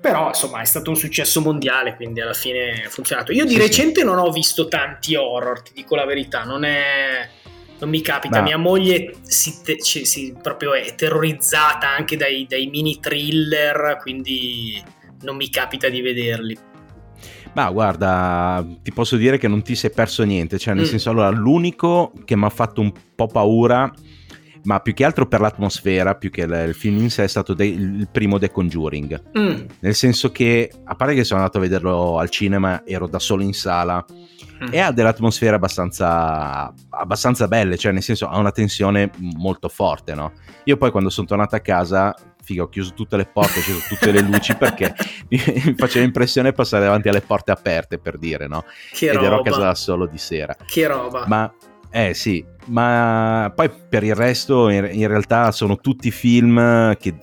[0.00, 3.32] Però insomma è stato un successo mondiale, quindi alla fine ha funzionato.
[3.32, 4.06] Io di sì, recente sì.
[4.06, 7.28] non ho visto tanti horror, ti dico la verità, non è
[7.78, 8.38] non mi capita.
[8.38, 8.44] No.
[8.44, 14.82] Mia moglie si, te, si, proprio è terrorizzata anche dai, dai, mini thriller, quindi
[15.24, 16.56] non mi capita di vederli.
[17.54, 20.88] Ma guarda, ti posso dire che non ti sei perso niente, cioè nel mm.
[20.88, 23.92] senso allora l'unico che mi ha fatto un po' paura
[24.64, 27.66] ma più che altro per l'atmosfera, più che il film in sé, è stato de-
[27.66, 29.22] il primo The Conjuring.
[29.38, 29.66] Mm.
[29.80, 33.42] Nel senso che, a parte che sono andato a vederlo al cinema, ero da solo
[33.42, 34.04] in sala
[34.64, 34.68] mm.
[34.70, 40.14] e ha delle atmosfere abbastanza, abbastanza belle, cioè nel senso ha una tensione molto forte,
[40.14, 40.32] no?
[40.64, 43.80] Io poi quando sono tornato a casa figa, ho chiuso tutte le porte, ho acceso
[43.88, 44.94] tutte le luci perché
[45.30, 45.38] mi,
[45.76, 48.64] faceva impressione passare davanti alle porte aperte per dire, no?
[48.92, 49.26] Che Ed roba.
[49.26, 50.54] ero a casa solo di sera.
[50.64, 51.24] Che roba.
[51.26, 51.52] Ma
[51.90, 57.14] eh sì, ma poi per il resto in, in realtà sono tutti film che,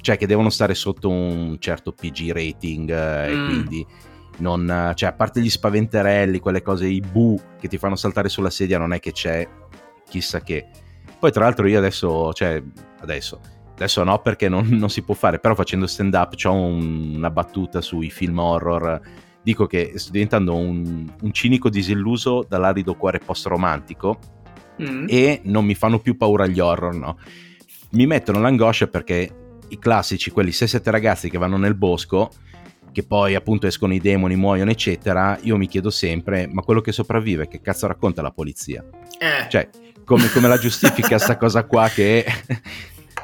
[0.00, 3.42] cioè, che, devono stare sotto un certo PG rating eh, mm.
[3.42, 3.86] e quindi
[4.38, 8.50] non, cioè, a parte gli spaventerelli, quelle cose, i bu che ti fanno saltare sulla
[8.50, 9.46] sedia, non è che c'è
[10.08, 10.68] chissà che.
[11.18, 12.62] Poi tra l'altro io adesso, cioè
[13.00, 13.40] adesso,
[13.74, 17.30] adesso no perché non, non si può fare, però facendo stand up ho un, una
[17.30, 19.00] battuta sui film horror
[19.42, 24.18] dico che sto diventando un, un cinico disilluso dall'arido cuore post-romantico
[24.80, 25.06] mm.
[25.08, 27.18] e non mi fanno più paura gli horror, no.
[27.90, 29.30] Mi mettono l'angoscia perché
[29.68, 32.30] i classici, quelli 6-7 ragazzi che vanno nel bosco,
[32.90, 36.92] che poi appunto escono i demoni, muoiono, eccetera, io mi chiedo sempre, ma quello che
[36.92, 38.84] sopravvive, che cazzo racconta la polizia?
[39.18, 39.48] Eh.
[39.48, 39.68] Cioè,
[40.04, 42.24] come, come la giustifica sta cosa qua che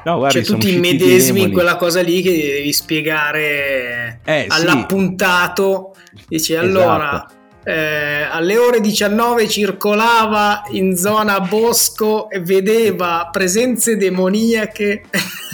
[0.05, 5.95] No, guarda, cioè, tu ti medesimi in quella cosa lì che devi spiegare eh, all'appuntato.
[6.13, 6.23] Sì.
[6.27, 7.25] Dici allora.
[7.63, 15.03] Eh, alle ore 19 circolava in zona bosco e vedeva presenze demoniache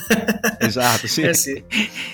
[0.59, 1.21] esatto, sì.
[1.21, 1.63] Eh sì,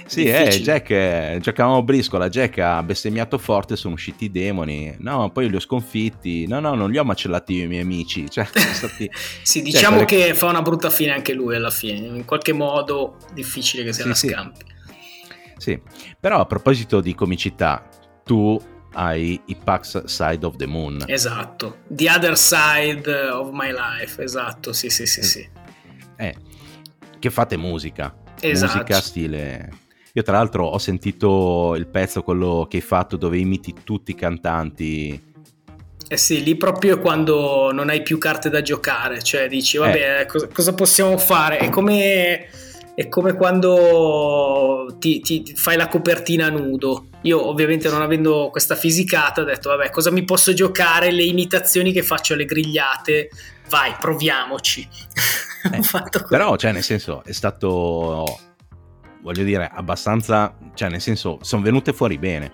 [0.05, 5.29] sì eh, Jack, giocavamo a briscola, Jack ha bestemmiato forte, sono usciti i demoni, no,
[5.31, 8.29] poi li ho sconfitti, no, no, non li ho macellati io i miei amici.
[8.29, 9.09] Cioè, stati...
[9.43, 13.17] sì, diciamo cioè, che fa una brutta fine anche lui alla fine, in qualche modo
[13.33, 14.65] difficile che se sì, la scampi.
[15.57, 15.71] Sì.
[15.71, 15.81] sì,
[16.19, 17.87] però a proposito di comicità,
[18.23, 18.59] tu
[18.93, 21.03] hai i Pax Side of the Moon.
[21.07, 25.49] Esatto, The Other Side of My Life, esatto, sì, sì, sì, sì.
[26.17, 26.35] Eh,
[27.19, 28.13] che fate musica.
[28.39, 28.73] Esatto.
[28.73, 29.69] Musica stile...
[30.13, 34.15] Io tra l'altro ho sentito il pezzo, quello che hai fatto, dove imiti tutti i
[34.15, 35.29] cantanti.
[36.05, 40.25] Eh sì, lì proprio quando non hai più carte da giocare, cioè dici, vabbè, eh.
[40.25, 41.59] cosa, cosa, possiamo fare?
[41.59, 42.49] È come,
[42.93, 47.05] è come quando ti, ti, fai la copertina nudo.
[47.23, 51.11] Io ovviamente non avendo questa fisicata ho detto, vabbè, cosa mi posso giocare?
[51.11, 53.29] Le imitazioni che faccio alle grigliate,
[53.69, 54.87] vai, proviamoci.
[55.63, 55.79] Eh,
[56.27, 58.25] però, cioè, nel senso, è stato,
[59.21, 62.51] voglio dire, abbastanza, cioè, nel senso, sono venute fuori bene.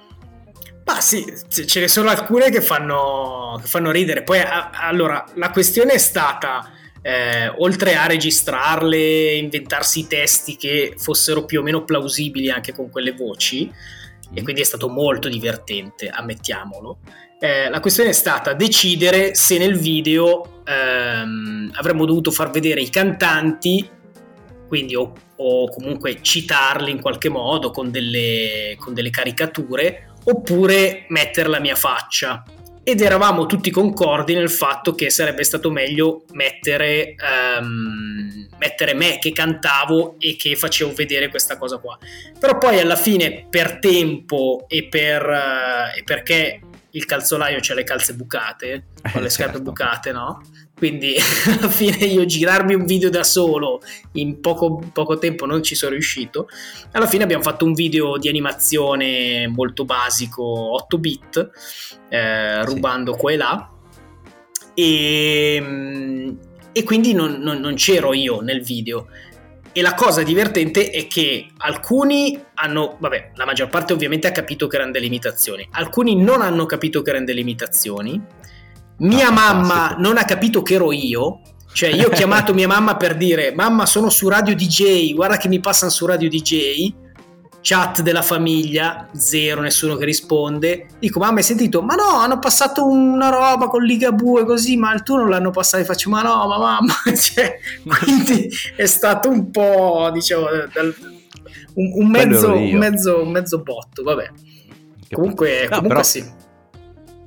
[0.84, 4.24] Ma sì, ce ne sono alcune che fanno, che fanno ridere.
[4.24, 6.70] Poi, a, allora, la questione è stata,
[7.02, 12.90] eh, oltre a registrarle, inventarsi i testi che fossero più o meno plausibili anche con
[12.90, 13.72] quelle voci,
[14.34, 14.44] e mm.
[14.44, 17.00] quindi è stato molto divertente, ammettiamolo.
[17.40, 22.90] Eh, la questione è stata decidere se nel video ehm, avremmo dovuto far vedere i
[22.90, 23.88] cantanti,
[24.68, 31.48] quindi o, o, comunque citarli in qualche modo con delle, con delle caricature, oppure mettere
[31.48, 32.44] la mia faccia.
[32.90, 37.16] Ed eravamo tutti concordi nel fatto che sarebbe stato meglio mettere,
[37.60, 41.98] um, mettere me che cantavo e che facevo vedere questa cosa qua.
[42.40, 47.84] Però poi alla fine, per tempo e, per, uh, e perché il calzolaio c'ha le
[47.84, 49.70] calze bucate, con le scarpe certo.
[49.70, 50.42] bucate, no?
[50.78, 51.16] Quindi
[51.58, 53.82] alla fine io girarmi un video da solo
[54.14, 56.48] in poco, poco, tempo non ci sono riuscito.
[56.92, 61.50] Alla fine abbiamo fatto un video di animazione molto basico, 8 bit,
[62.10, 63.20] eh, rubando sì.
[63.20, 63.72] qua e là.
[64.76, 66.36] E,
[66.72, 69.08] e quindi non, non, non c'ero io nel video.
[69.72, 74.68] E la cosa divertente è che alcuni hanno, vabbè, la maggior parte ovviamente ha capito
[74.68, 78.22] che erano delle imitazioni, alcuni non hanno capito che erano delle imitazioni.
[79.00, 80.02] Mia ah, mamma fantastico.
[80.02, 81.42] non ha capito che ero io,
[81.74, 85.48] cioè io ho chiamato mia mamma per dire mamma sono su radio DJ, guarda che
[85.48, 87.06] mi passano su radio DJ
[87.68, 90.88] chat della famiglia, zero, nessuno che risponde.
[91.00, 91.82] Dico, mamma hai sentito?
[91.82, 95.84] Ma no, hanno passato una roba con Ligabue così, ma il tuo non l'hanno passato.
[95.84, 96.94] E faccio, ma no, ma mamma.
[97.14, 97.60] cioè,
[98.00, 100.96] quindi è stato un po', diciamo, dal,
[101.74, 104.32] un, un, mezzo, un, mezzo, un, mezzo, botto, vabbè.
[105.06, 106.04] Che comunque, no, comunque però...
[106.04, 106.37] sì.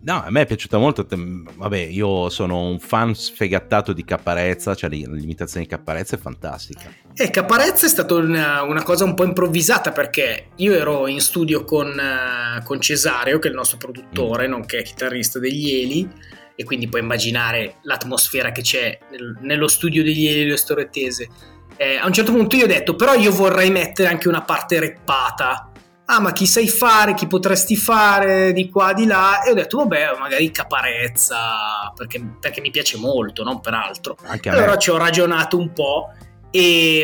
[0.02, 1.06] No, a me è piaciuta molto.
[1.08, 6.90] Vabbè, io sono un fan sfegattato di Caparezza, cioè l'imitazione di Caparezza è fantastica.
[7.14, 11.20] E eh, Caparezza è stata una, una, cosa un po' improvvisata perché io ero in
[11.20, 14.50] studio con, uh, con Cesario, che è il nostro produttore, mm.
[14.50, 16.08] nonché chitarrista degli Eli,
[16.54, 21.28] e quindi puoi immaginare l'atmosfera che c'è nel, nello studio degli Eli e Storettese.
[21.76, 24.78] Eh, a un certo punto io ho detto, però io vorrei mettere anche una parte
[24.78, 25.69] reppata
[26.10, 29.76] ah ma chi sai fare, chi potresti fare di qua, di là, e ho detto
[29.78, 34.16] vabbè magari caparezza, perché, perché mi piace molto, non per altro.
[34.56, 36.08] Allora ci ho ragionato un po'
[36.50, 37.00] e,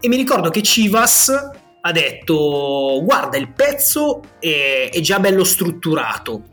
[0.00, 1.30] e, mi ricordo che Chivas
[1.82, 6.44] ha detto guarda il pezzo è, è già bello strutturato,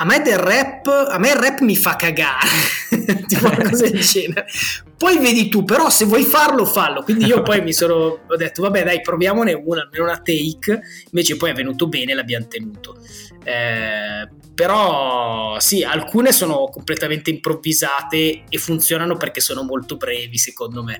[0.00, 2.48] a me del rap, a me il rap mi fa cagare,
[3.28, 4.46] tipo una cosa del genere.
[4.96, 7.02] Poi vedi tu, però se vuoi farlo, fallo.
[7.02, 10.80] Quindi io poi mi sono ho detto, vabbè, dai, proviamone una, almeno una take.
[11.04, 12.96] Invece poi è venuto bene, l'abbiamo tenuto.
[13.44, 20.98] Eh, però sì, alcune sono completamente improvvisate e funzionano perché sono molto brevi, secondo me.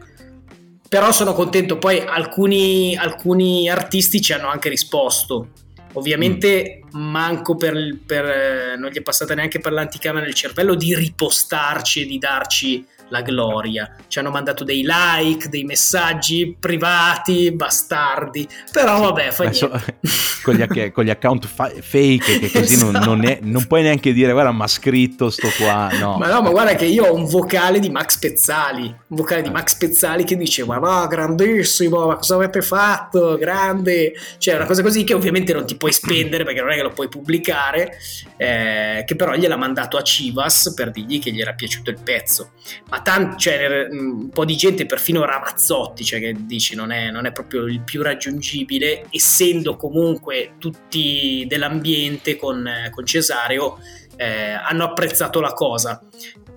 [0.87, 5.49] Però sono contento, poi alcuni, alcuni artisti ci hanno anche risposto
[5.95, 7.01] Ovviamente mm.
[7.01, 12.03] manco per, per, eh, non gli è passata neanche per l'anticamera nel cervello di ripostarci
[12.03, 13.95] e di darci la gloria.
[14.09, 18.49] Ci hanno mandato dei like, dei messaggi privati, bastardi.
[18.73, 19.71] Però sì, vabbè, fa so,
[20.43, 22.91] con, gli, con, gli, account fa- fake, che così esatto.
[22.91, 25.91] non, non, è, non, puoi neanche dire, guarda, ma scritto sto qua.
[25.99, 26.17] No.
[26.17, 28.85] Ma no, ma guarda che io ho un vocale di Max Pezzali.
[28.85, 29.53] Un vocale di eh.
[29.53, 33.37] Max Pezzali che dice, ma no, grandissimo, ma cosa avete fatto?
[33.37, 34.13] Grande.
[34.39, 36.91] Cioè, una cosa così che ovviamente non ti puoi spendere perché non è che lo
[36.91, 37.99] puoi pubblicare.
[38.37, 42.53] Eh, che però gliel'ha mandato a Chivas per dirgli che gli era piaciuto il pezzo.
[42.89, 47.27] Ma tanti, cioè, un po' di gente, perfino Ramazzotti, cioè che dici non è, non
[47.27, 53.79] è proprio il più raggiungibile, essendo comunque tutti dell'ambiente con, con Cesareo,
[54.17, 56.03] eh, hanno apprezzato la cosa.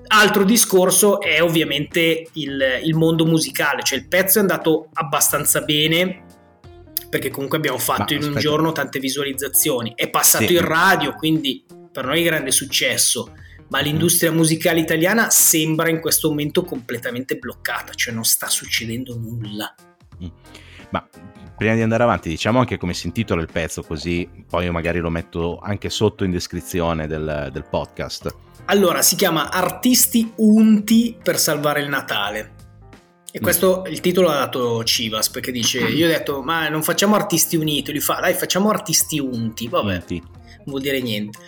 [0.07, 6.25] Altro discorso è ovviamente il, il mondo musicale, cioè il pezzo è andato abbastanza bene
[7.09, 10.53] perché comunque abbiamo fatto Ma, in un giorno tante visualizzazioni, è passato sì.
[10.53, 13.33] in radio, quindi per noi è grande successo
[13.69, 19.73] ma l'industria musicale italiana sembra in questo momento completamente bloccata, cioè non sta succedendo nulla.
[20.23, 20.27] Mm.
[20.89, 21.07] Ma
[21.57, 25.09] prima di andare avanti, diciamo anche come si intitola il pezzo, così poi magari lo
[25.09, 28.35] metto anche sotto in descrizione del, del podcast.
[28.65, 32.61] Allora, si chiama Artisti unti per salvare il Natale.
[33.31, 33.41] E mm.
[33.41, 37.55] questo il titolo l'ha dato Civas perché dice: Io ho detto, ma non facciamo artisti
[37.55, 37.91] uniti.
[37.91, 39.67] Lui fa, dai, facciamo artisti unti.
[39.67, 40.19] Vabbè, unti.
[40.19, 41.39] non vuol dire niente.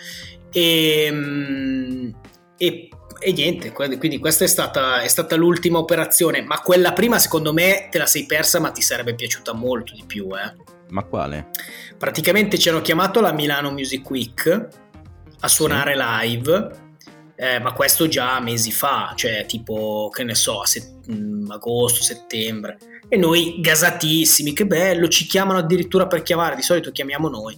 [0.56, 2.14] E, ehm,
[2.56, 2.88] e,
[3.18, 7.88] e niente, quindi questa è stata, è stata, l'ultima operazione, ma quella prima secondo me
[7.90, 10.28] te la sei persa, ma ti sarebbe piaciuta molto di più.
[10.34, 10.54] Eh.
[10.88, 11.50] Ma quale?
[11.98, 14.68] Praticamente ci hanno chiamato la Milano Music Week
[15.40, 16.28] a suonare sì.
[16.28, 16.84] live.
[17.38, 22.78] Eh, ma questo già mesi fa, cioè tipo, che ne so, set- mm, agosto, settembre.
[23.08, 27.54] E noi gasatissimi, che bello, ci chiamano addirittura per chiamare, di solito chiamiamo noi.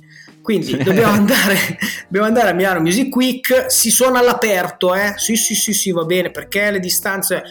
[0.49, 5.13] Quindi dobbiamo andare, dobbiamo andare a Milano Music Week, si suona all'aperto, eh?
[5.17, 7.43] Sì, sì, sì, sì, va bene, perché le distanze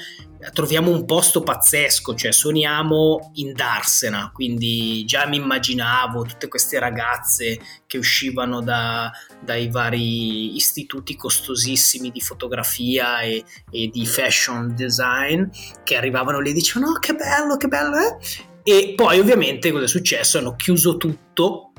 [0.52, 7.60] troviamo un posto pazzesco, cioè suoniamo in Darsena, quindi già mi immaginavo tutte queste ragazze
[7.86, 9.12] che uscivano da,
[9.46, 15.44] dai vari istituti costosissimi di fotografia e, e, di fashion design
[15.84, 18.18] che arrivavano lì e dicevano oh, che bello, che bello, eh?
[18.64, 20.40] E poi ovviamente cosa è successo?
[20.40, 21.74] Hanno chiuso tutto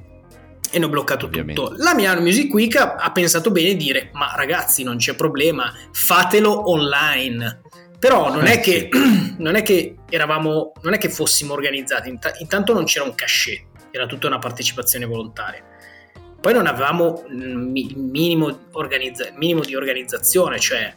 [0.70, 1.60] e hanno bloccato Ovviamente.
[1.60, 1.74] tutto.
[1.78, 5.72] La Milano Music Week ha, ha pensato bene di dire: Ma ragazzi, non c'è problema,
[5.92, 7.62] fatelo online.
[7.98, 9.34] Però non, eh, è, che, sì.
[9.38, 14.06] non è che eravamo, non è che fossimo organizzati, intanto non c'era un cachet, era
[14.06, 15.64] tutta una partecipazione volontaria.
[16.40, 20.94] Poi non avevamo minimo, organizza- minimo di organizzazione, cioè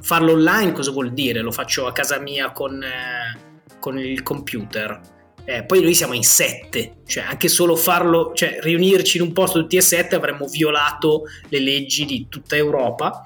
[0.00, 1.40] farlo online cosa vuol dire?
[1.40, 3.38] Lo faccio a casa mia con, eh,
[3.78, 5.00] con il computer
[5.44, 9.60] eh, poi noi siamo in sette, cioè anche solo farlo, cioè riunirci in un posto
[9.60, 13.24] tutti e sette avremmo violato le leggi di tutta Europa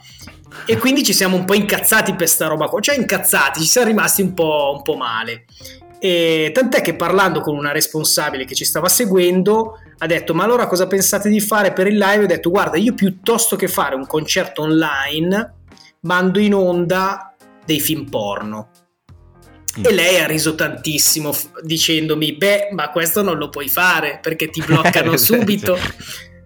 [0.65, 3.89] e quindi ci siamo un po' incazzati per sta roba qua, cioè incazzati, ci siamo
[3.89, 5.45] rimasti un po', un po male.
[5.99, 10.67] E tant'è che parlando con una responsabile che ci stava seguendo ha detto ma allora
[10.67, 12.25] cosa pensate di fare per il live?
[12.25, 15.55] Ho detto guarda io piuttosto che fare un concerto online
[16.01, 18.69] mando in onda dei film porno
[19.83, 24.63] e lei ha riso tantissimo dicendomi, beh, ma questo non lo puoi fare perché ti
[24.65, 25.79] bloccano subito.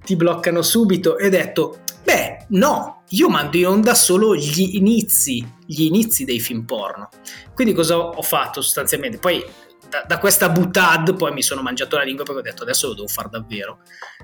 [0.04, 1.18] ti bloccano subito.
[1.18, 6.40] E ho detto, beh, no, io mando in onda solo gli inizi, gli inizi dei
[6.40, 7.08] film porno.
[7.54, 9.18] Quindi cosa ho fatto sostanzialmente?
[9.18, 9.44] Poi
[9.88, 12.94] da, da, questa butad poi mi sono mangiato la lingua perché ho detto adesso lo
[12.94, 13.80] devo fare davvero.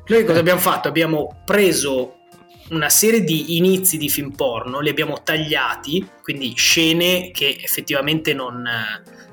[0.07, 0.89] Noi cosa abbiamo fatto?
[0.89, 2.16] Abbiamo preso
[2.71, 8.64] una serie di inizi di film porno, li abbiamo tagliati, quindi scene che effettivamente non,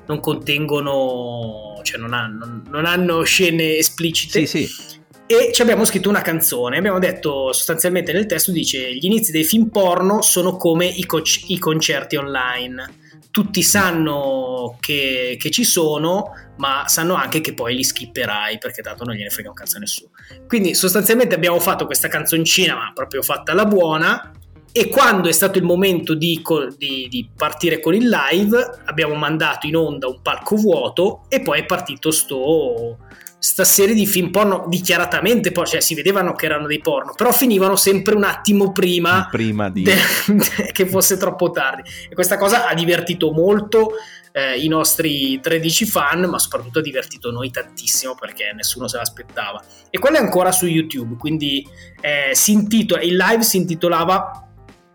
[0.06, 4.46] non contengono, cioè non hanno, non hanno scene esplicite.
[4.46, 6.76] Sì, sì e ci abbiamo scritto una canzone.
[6.76, 11.22] Abbiamo detto sostanzialmente nel testo dice gli inizi dei film porno sono come i, co-
[11.46, 13.02] i concerti online.
[13.34, 19.02] Tutti sanno che, che, ci sono, ma sanno anche che poi li skipperai perché tanto
[19.02, 20.10] non gliene frega un cazzo a nessuno.
[20.46, 24.30] Quindi sostanzialmente abbiamo fatto questa canzoncina, ma proprio fatta alla buona.
[24.70, 26.40] E quando è stato il momento di,
[26.76, 31.60] di, di partire con il live, abbiamo mandato in onda un palco vuoto e poi
[31.60, 32.98] è partito sto
[33.44, 37.30] sta serie di film porno dichiaratamente porno, cioè si vedevano che erano dei porno, però
[37.30, 39.82] finivano sempre un attimo prima, prima di...
[39.82, 39.94] de-
[40.28, 41.82] de- che fosse troppo tardi.
[42.08, 43.96] E questa cosa ha divertito molto
[44.32, 49.62] eh, i nostri 13 fan, ma soprattutto ha divertito noi tantissimo perché nessuno se l'aspettava.
[49.90, 51.68] E quello è ancora su YouTube, quindi
[52.00, 54.48] eh, si intitola, il live si intitolava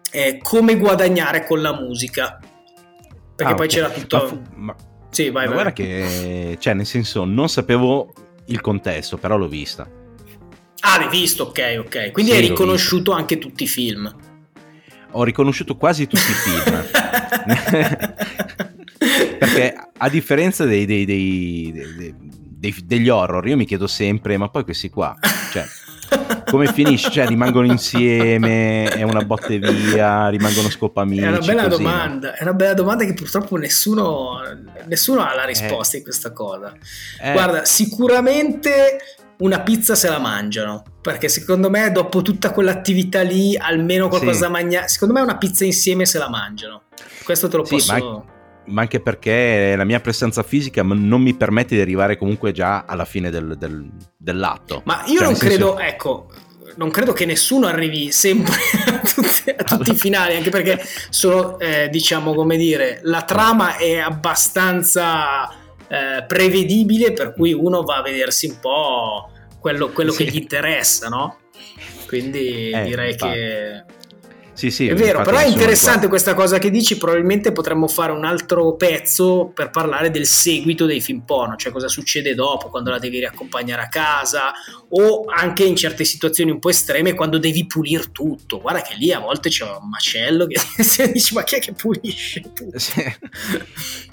[0.10, 2.40] eh, Come guadagnare con la musica.
[3.36, 3.78] Perché ah, poi okay.
[3.78, 4.18] c'era tutto...
[4.18, 4.76] Ma fu- ma...
[5.12, 5.54] Sì, vai, vai.
[5.54, 8.14] guarda che, cioè, nel senso, non sapevo
[8.50, 9.90] il contesto, però l'ho vista.
[10.82, 12.12] Ah, l'hai visto, ok, ok.
[12.12, 14.14] Quindi sì, hai riconosciuto anche tutti i film.
[15.12, 16.84] Ho riconosciuto quasi tutti i film.
[19.40, 21.74] Perché a differenza dei, dei, dei,
[22.84, 25.16] degli horror, io mi chiedo sempre, ma poi questi qua,
[25.52, 25.66] cioè,
[26.50, 27.12] come finisce?
[27.12, 31.24] Cioè, rimangono insieme, è una botte via, rimangono scopamici.
[31.24, 34.42] È una bella così, domanda, è una bella domanda che purtroppo nessuno,
[34.88, 36.00] nessuno ha la risposta eh.
[36.00, 36.74] in questa cosa.
[37.22, 37.32] Eh.
[37.32, 38.98] Guarda, sicuramente
[39.38, 40.84] una pizza se la mangiano.
[41.02, 44.40] Perché secondo me, dopo tutta quell'attività lì, almeno qualcosa sì.
[44.42, 44.88] da mangiare.
[44.88, 46.84] Secondo me, una pizza insieme se la mangiano.
[47.24, 47.94] Questo te lo sì, posso.
[47.94, 48.38] Ma
[48.70, 53.06] ma anche perché la mia presenza fisica non mi permette di arrivare comunque già alla
[53.06, 54.82] fine del, del, dell'atto.
[54.86, 55.80] Ma io cioè, non credo, senso...
[55.80, 56.28] ecco,
[56.76, 58.56] non credo che nessuno arrivi sempre
[58.88, 63.76] a tutti, a tutti i finali, anche perché sono, eh, diciamo, come dire, la trama
[63.78, 65.50] è abbastanza
[65.88, 70.24] eh, prevedibile, per cui uno va a vedersi un po' quello, quello sì.
[70.24, 71.38] che gli interessa, no?
[72.08, 73.34] Quindi eh, direi infatti.
[73.34, 73.84] che
[74.60, 78.26] sì, sì, è vero, però è interessante questa cosa che dici, probabilmente potremmo fare un
[78.26, 83.00] altro pezzo per parlare del seguito dei film porno, cioè cosa succede dopo, quando la
[83.00, 84.52] devi riaccompagnare a casa
[84.90, 88.60] o anche in certe situazioni un po' estreme quando devi pulire tutto.
[88.60, 90.60] Guarda che lì a volte c'è un macello che
[91.14, 92.42] dici ma chi è che pulisce?
[92.76, 93.16] Sì,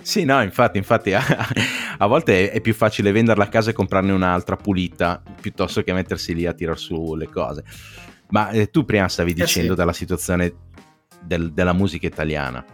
[0.00, 1.24] sì no, infatti, infatti a,
[1.98, 6.36] a volte è più facile venderla a casa e comprarne un'altra pulita piuttosto che mettersi
[6.36, 7.64] lì a tirar su le cose.
[8.28, 9.80] Ma eh, tu prima stavi dicendo eh sì.
[9.80, 10.54] della situazione
[11.20, 12.64] del, della musica italiana.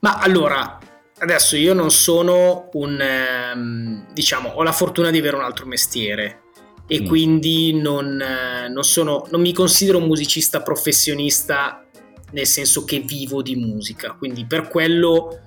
[0.00, 0.78] Ma allora,
[1.18, 3.00] adesso io non sono un...
[3.00, 6.42] Ehm, diciamo, ho la fortuna di avere un altro mestiere
[6.86, 7.06] e mm.
[7.06, 11.84] quindi non, eh, non, sono, non mi considero un musicista professionista
[12.32, 15.40] nel senso che vivo di musica, quindi per quello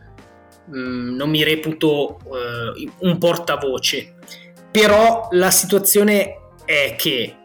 [0.66, 4.16] mh, mm, non mi reputo uh, un portavoce.
[4.72, 7.36] Però la situazione è che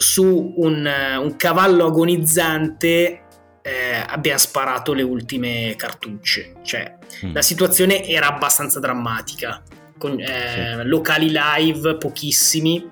[0.00, 0.90] su un,
[1.20, 3.24] un cavallo agonizzante
[3.60, 6.54] eh, abbia sparato le ultime cartucce.
[6.62, 6.96] Cioè,
[7.26, 7.34] mm.
[7.34, 9.62] la situazione era abbastanza drammatica.
[9.98, 10.88] Con, eh, sì.
[10.88, 12.90] Locali live pochissimi,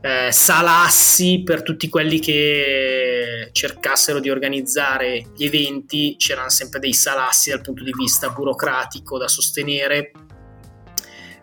[0.00, 7.50] eh, salassi per tutti quelli che cercassero di organizzare gli eventi, c'erano sempre dei salassi
[7.50, 10.10] dal punto di vista burocratico da sostenere,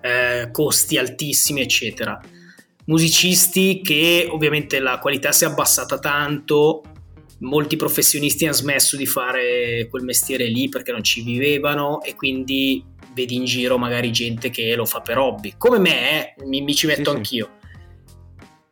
[0.01, 2.19] eh, costi altissimi, eccetera
[2.89, 6.81] musicisti che ovviamente la qualità si è abbassata tanto,
[7.39, 12.83] molti professionisti hanno smesso di fare quel mestiere lì perché non ci vivevano e quindi
[13.13, 16.73] vedi in giro magari gente che lo fa per hobby, come me, eh, mi, mi,
[16.73, 17.49] ci metto sì, anch'io.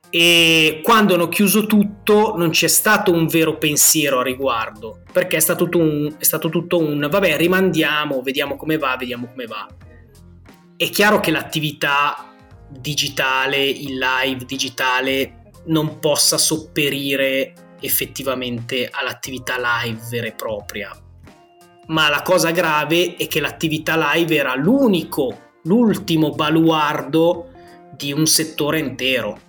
[0.10, 5.42] E quando hanno chiuso tutto non c'è stato un vero pensiero a riguardo, perché è
[5.42, 9.68] stato, tutto un, è stato tutto un vabbè rimandiamo, vediamo come va, vediamo come va.
[10.76, 12.27] È chiaro che l'attività
[12.70, 20.92] digitale, il live digitale non possa sopperire effettivamente all'attività live vera e propria.
[21.88, 27.50] Ma la cosa grave è che l'attività live era l'unico, l'ultimo baluardo
[27.96, 29.40] di un settore intero.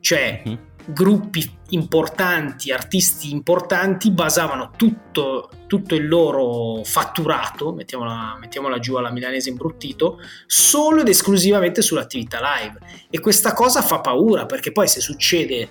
[0.00, 8.94] Cioè, uh-huh gruppi importanti, artisti importanti, basavano tutto, tutto il loro fatturato, mettiamola, mettiamola, giù
[8.94, 12.78] alla milanese imbruttito, solo ed esclusivamente sull'attività live.
[13.10, 15.70] E questa cosa fa paura perché poi se succede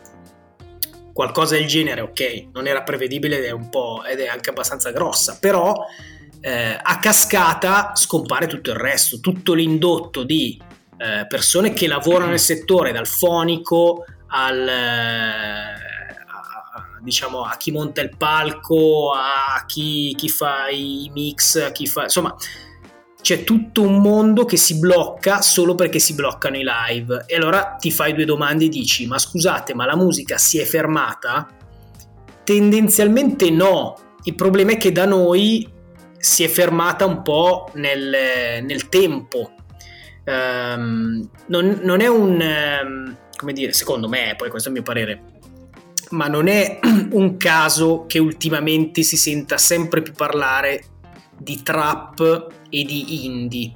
[1.13, 4.91] qualcosa del genere, ok, non era prevedibile ed è, un po', ed è anche abbastanza
[4.91, 5.73] grossa, però
[6.41, 10.61] eh, a cascata scompare tutto il resto, tutto l'indotto di
[10.97, 14.03] eh, persone che lavorano nel settore, dal fonico
[14.35, 14.69] al,
[17.01, 22.03] diciamo a chi monta il palco, a chi, chi fa i mix, a chi fa
[22.03, 22.35] insomma
[23.25, 27.23] c'è tutto un mondo che si blocca solo perché si bloccano i live.
[27.25, 30.63] E allora ti fai due domande e dici: Ma scusate, ma la musica si è
[30.63, 31.47] fermata?
[32.43, 33.97] Tendenzialmente no.
[34.25, 35.67] Il problema è che da noi
[36.19, 39.53] si è fermata un po' nel, nel tempo.
[40.25, 42.39] Um, non, non, è un.
[42.83, 45.21] Um, come dire, secondo me, poi questo è il mio parere.
[46.11, 46.79] Ma non è
[47.11, 50.83] un caso che ultimamente si senta sempre più parlare
[51.37, 53.71] di trap e di indie,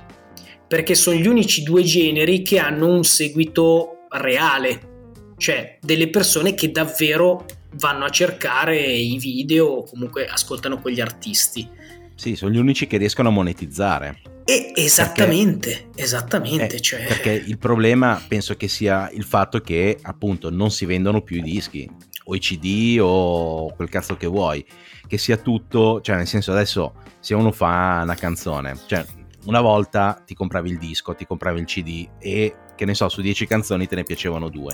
[0.68, 6.72] perché sono gli unici due generi che hanno un seguito reale, cioè delle persone che
[6.72, 7.46] davvero
[7.76, 11.68] vanno a cercare i video o comunque ascoltano quegli artisti.
[12.16, 14.22] Sì, sono gli unici che riescono a monetizzare.
[14.50, 16.78] E esattamente, perché, esattamente.
[16.78, 17.06] Eh, cioè...
[17.06, 21.44] Perché il problema penso che sia il fatto che appunto non si vendono più i
[21.44, 21.88] dischi
[22.24, 24.66] o i CD o quel cazzo che vuoi,
[25.06, 29.06] che sia tutto, cioè nel senso adesso se uno fa una canzone, cioè
[29.46, 33.22] una volta ti compravi il disco, ti compravi il CD e che ne so, su
[33.22, 34.74] 10 canzoni te ne piacevano due.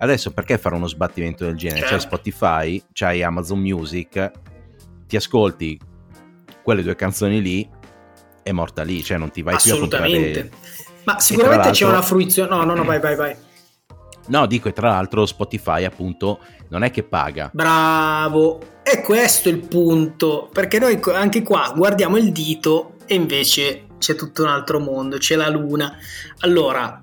[0.00, 1.80] Adesso perché fare uno sbattimento del genere?
[1.80, 1.94] Certo.
[1.94, 4.30] C'è Spotify, c'hai Amazon Music,
[5.06, 5.80] ti ascolti
[6.62, 7.76] quelle due canzoni lì,
[8.48, 10.04] è morta lì, cioè non ti vai più a comprare...
[10.04, 10.50] Assolutamente.
[11.04, 12.48] Ma sicuramente c'è una fruizione...
[12.50, 13.36] No, no, no, vai, vai, vai.
[14.28, 17.50] No, dico, e tra l'altro Spotify appunto non è che paga.
[17.52, 24.14] Bravo, è questo il punto, perché noi anche qua guardiamo il dito e invece c'è
[24.14, 25.96] tutto un altro mondo, c'è la luna.
[26.40, 27.00] Allora,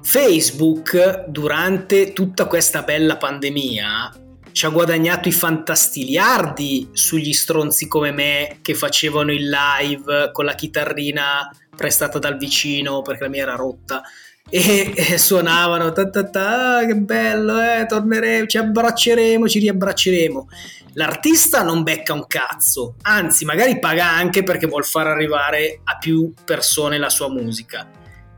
[0.00, 4.23] Facebook durante tutta questa bella pandemia
[4.54, 10.54] ci ha guadagnato i fantastiliardi sugli stronzi come me che facevano il live con la
[10.54, 14.00] chitarrina prestata dal vicino perché la mia era rotta.
[14.48, 20.48] E, e suonavano ta, ta, ta, che bello eh, torneremo ci abbracceremo ci riabbracceremo.
[20.92, 26.32] L'artista non becca un cazzo anzi magari paga anche perché vuol far arrivare a più
[26.44, 27.90] persone la sua musica.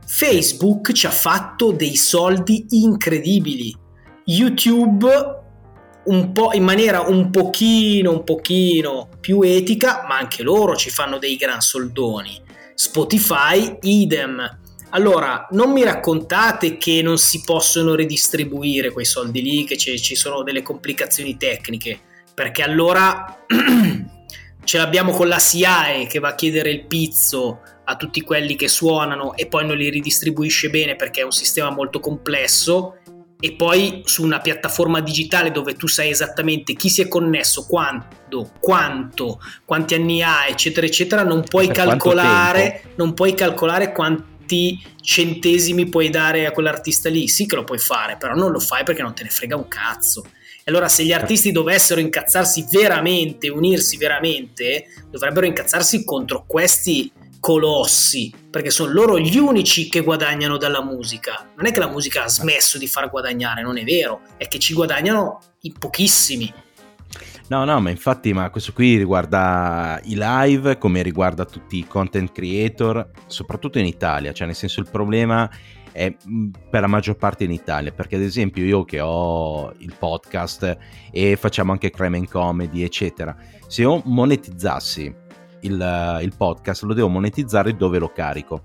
[0.03, 3.75] Facebook ci ha fatto dei soldi incredibili.
[4.23, 5.45] YouTube
[6.07, 11.17] un po' in maniera un pochino un pochino più etica ma anche loro ci fanno
[11.17, 12.41] dei gran soldoni.
[12.73, 14.59] Spotify idem.
[14.91, 20.43] Allora, non mi raccontate che non si possono ridistribuire quei soldi lì, che ci sono
[20.43, 21.99] delle complicazioni tecniche,
[22.33, 23.43] perché allora
[24.63, 28.67] ce l'abbiamo con la SIAE che va a chiedere il pizzo a tutti quelli che
[28.67, 32.97] suonano e poi non li ridistribuisce bene perché è un sistema molto complesso
[33.39, 38.51] e poi su una piattaforma digitale dove tu sai esattamente chi si è connesso, quando,
[38.59, 46.09] quanto, quanti anni ha, eccetera, eccetera, non puoi calcolare, non puoi calcolare quanti centesimi puoi
[46.09, 47.27] dare a quell'artista lì?
[47.27, 49.67] Sì che lo puoi fare, però non lo fai perché non te ne frega un
[49.67, 50.25] cazzo.
[50.67, 57.09] E allora se gli artisti dovessero incazzarsi veramente, unirsi veramente, dovrebbero incazzarsi contro questi
[57.39, 61.49] colossi, perché sono loro gli unici che guadagnano dalla musica.
[61.55, 64.59] Non è che la musica ha smesso di far guadagnare, non è vero, è che
[64.59, 66.53] ci guadagnano in pochissimi.
[67.49, 72.33] No, no, ma infatti, ma questo qui riguarda i live come riguarda tutti i content
[72.33, 75.49] creator, soprattutto in Italia, cioè nel senso il problema
[75.93, 79.95] è mm, per la maggior parte in Italia, perché ad esempio io che ho il
[79.97, 80.77] podcast
[81.09, 83.35] e facciamo anche crime and comedy, eccetera,
[83.65, 85.25] se io monetizzassi
[85.61, 88.63] il, il podcast lo devo monetizzare dove lo carico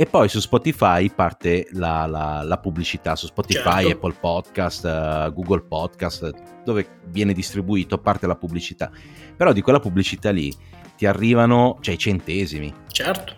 [0.00, 3.88] e poi su Spotify parte la, la, la pubblicità su Spotify, certo.
[3.88, 8.92] Apple Podcast, uh, Google Podcast, dove viene distribuito parte la pubblicità.
[9.36, 10.54] Però di quella pubblicità lì
[10.96, 12.72] ti arrivano cioè, i centesimi.
[12.92, 13.34] Certo.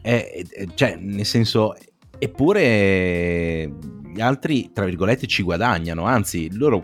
[0.00, 1.76] E, cioè, nel senso,
[2.18, 3.70] eppure
[4.14, 6.82] gli altri, tra virgolette, ci guadagnano, anzi, loro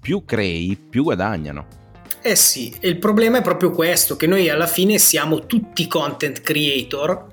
[0.00, 1.66] più crei, più guadagnano.
[2.22, 7.26] Eh sì, il problema è proprio questo, che noi alla fine siamo tutti content creator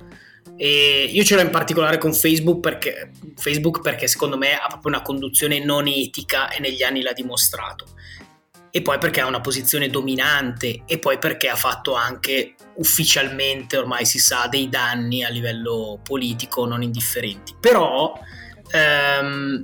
[0.56, 4.94] e io ce l'ho in particolare con Facebook perché, Facebook perché secondo me ha proprio
[4.94, 7.86] una conduzione non etica e negli anni l'ha dimostrato.
[8.72, 14.06] E poi perché ha una posizione dominante e poi perché ha fatto anche ufficialmente, ormai
[14.06, 17.56] si sa, dei danni a livello politico non indifferenti.
[17.60, 18.18] Però
[18.72, 19.64] ehm,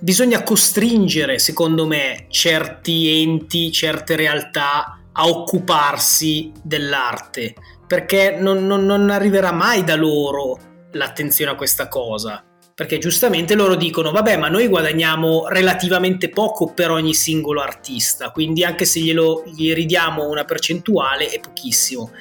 [0.00, 7.54] bisogna costringere, secondo me, certi enti, certe realtà a occuparsi dell'arte
[7.88, 10.58] perché non, non, non arriverà mai da loro
[10.92, 12.44] l'attenzione a questa cosa.
[12.74, 18.62] Perché giustamente loro dicono vabbè ma noi guadagniamo relativamente poco per ogni singolo artista quindi
[18.62, 22.12] anche se glielo, gli ridiamo una percentuale è pochissimo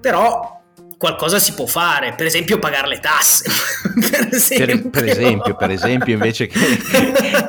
[0.00, 0.62] però
[1.04, 3.44] qualcosa si può fare, per esempio pagare le tasse.
[4.10, 4.66] per, esempio.
[4.66, 6.58] Per, per, esempio, per esempio, invece che,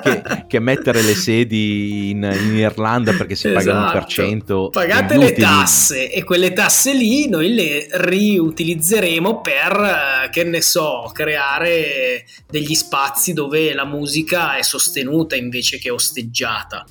[0.03, 3.63] che, che, mettere le sedi in, in Irlanda perché si esatto.
[3.63, 4.69] paga un per cento.
[4.69, 12.25] Pagate le tasse e quelle tasse lì noi le riutilizzeremo per, che ne so, creare
[12.49, 16.85] degli spazi dove la musica è sostenuta invece che osteggiata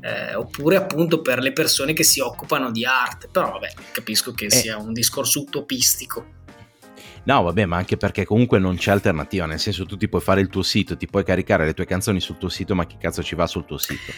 [0.00, 4.46] eh, oppure appunto per le persone che si occupano di arte, però vabbè, capisco che
[4.46, 4.50] eh.
[4.50, 6.36] sia un discorso utopistico.
[7.28, 10.40] No, vabbè, ma anche perché comunque non c'è alternativa, nel senso tu ti puoi fare
[10.40, 13.22] il tuo sito, ti puoi caricare le tue canzoni sul tuo sito, ma chi cazzo
[13.22, 14.12] ci va sul tuo sito?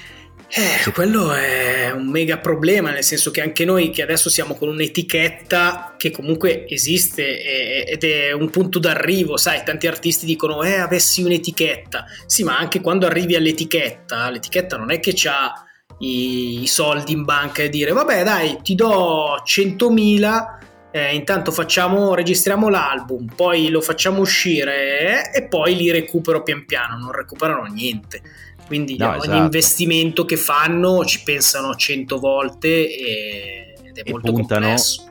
[0.49, 4.69] Eh, quello è un mega problema, nel senso che anche noi che adesso siamo con
[4.69, 11.25] un'etichetta che comunque esiste ed è un punto d'arrivo, sai, tanti artisti dicono eh avessi
[11.25, 15.53] un'etichetta, sì ma anche quando arrivi all'etichetta, l'etichetta non è che c'ha
[15.99, 20.59] i, soldi in banca e dire vabbè dai ti do 100.000
[20.93, 26.65] eh, intanto facciamo, registriamo l'album, poi lo facciamo uscire eh, e poi li recupero pian
[26.65, 28.21] piano, non recuperano niente.
[28.67, 29.43] Quindi no, ogni esatto.
[29.43, 35.09] investimento che fanno ci pensano 100 volte e, ed è e molto puntano, complesso.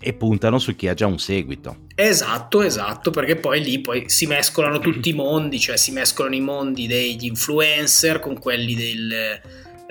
[0.00, 1.86] E puntano su chi ha già un seguito.
[1.94, 6.40] Esatto, esatto, perché poi lì poi si mescolano tutti i mondi, cioè si mescolano i
[6.40, 9.40] mondi degli influencer con quelli del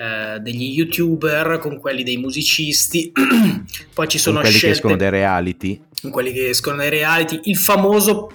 [0.00, 3.10] eh, degli youtuber, con quelli dei musicisti,
[3.92, 6.88] poi ci sono con quelli scelte, che escono dai reality, con quelli che escono dai
[6.88, 8.30] reality, il famoso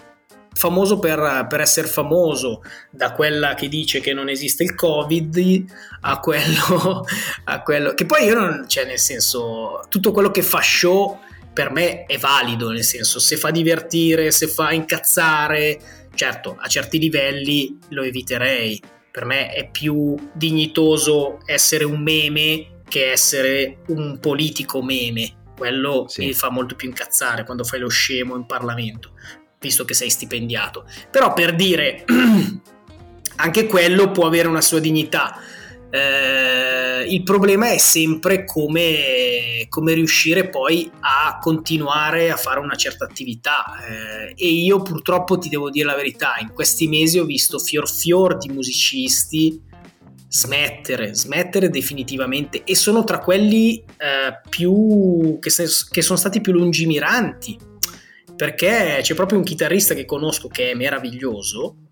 [0.55, 2.61] famoso per, per, essere famoso,
[2.91, 5.65] da quella che dice che non esiste il Covid
[6.01, 7.05] a quello,
[7.45, 11.19] a quello che poi io non, cioè nel senso, tutto quello che fa show
[11.53, 15.79] per me è valido, nel senso, se fa divertire, se fa incazzare,
[16.13, 18.81] certo, a certi livelli lo eviterei,
[19.13, 25.51] per me è più dignitoso essere un meme che essere un politico meme.
[25.55, 26.25] Quello sì.
[26.25, 29.11] mi fa molto più incazzare quando fai lo scemo in Parlamento,
[29.59, 30.87] visto che sei stipendiato.
[31.11, 32.05] Però per dire,
[33.37, 35.39] anche quello può avere una sua dignità
[35.95, 43.05] eh, il problema è sempre come, come, riuscire poi a continuare a fare una certa
[43.05, 43.63] attività.
[43.87, 47.87] Eh, e io purtroppo ti devo dire la verità, in questi mesi ho visto fior
[47.87, 49.61] fior di musicisti
[50.27, 52.63] smettere, smettere definitivamente.
[52.63, 57.55] E sono tra quelli eh, più che, se, che sono stati più lungimiranti.
[58.35, 61.82] Perché c'è proprio un chitarrista che conosco che è meraviglioso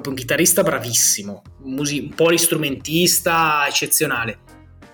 [0.00, 4.38] proprio un chitarrista bravissimo, un, polistrumentista eccezionale,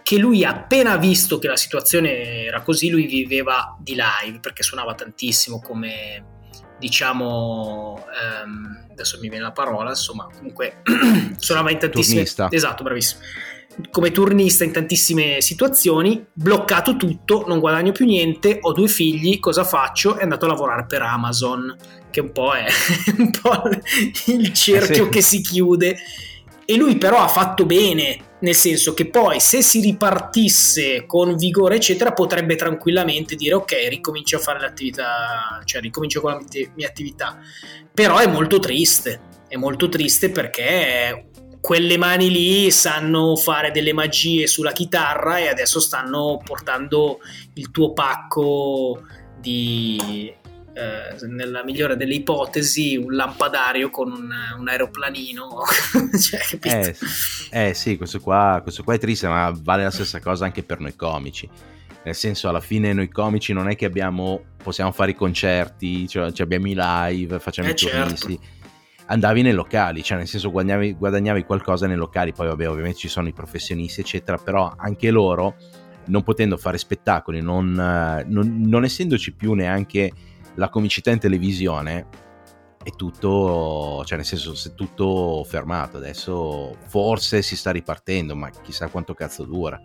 [0.03, 4.95] che lui appena visto che la situazione era così, lui viveva di live perché suonava
[4.95, 6.33] tantissimo come
[6.79, 10.83] diciamo ehm, adesso mi viene la parola insomma comunque
[11.39, 12.49] suonava in tantissime Turnista.
[12.51, 13.23] esatto bravissimo
[13.91, 19.65] come turnista in tantissime situazioni, bloccato tutto, non guadagno più niente, ho due figli, cosa
[19.65, 20.17] faccio?
[20.17, 21.75] È andato a lavorare per Amazon,
[22.15, 22.65] che un po' è
[23.19, 23.69] un po'
[24.27, 25.09] il cerchio eh sì.
[25.09, 25.97] che si chiude.
[26.65, 31.77] E lui però ha fatto bene, nel senso che poi se si ripartisse con vigore,
[31.77, 36.41] eccetera, potrebbe tranquillamente dire ok, ricomincio a fare l'attività, cioè ricomincio con la
[36.77, 37.39] mia attività.
[37.93, 41.27] Però è molto triste, è molto triste perché
[41.61, 47.19] quelle mani lì sanno fare delle magie sulla chitarra e adesso stanno portando
[47.55, 49.03] il tuo pacco
[49.39, 50.33] di
[50.75, 55.63] eh, nella migliore delle ipotesi un lampadario con un, un aeroplanino.
[56.15, 56.97] Cioè, eh,
[57.51, 60.81] eh, sì questo qua, questo qua è triste ma vale la stessa cosa anche per
[60.81, 61.49] noi comici.
[62.05, 66.33] Nel senso alla fine noi comici non è che abbiamo possiamo fare i concerti cioè,
[66.33, 68.39] cioè abbiamo i live facciamo eh, i turisti.
[68.39, 68.63] Certo
[69.07, 73.09] andavi nei locali, cioè nel senso guadagnavi, guadagnavi qualcosa nei locali, poi vabbè ovviamente ci
[73.09, 75.57] sono i professionisti eccetera, però anche loro
[76.07, 80.13] non potendo fare spettacoli, non, non, non essendoci più neanche
[80.55, 82.07] la comicità in televisione,
[82.85, 88.89] è tutto, cioè nel senso è tutto fermato, adesso forse si sta ripartendo, ma chissà
[88.89, 89.81] quanto cazzo dura.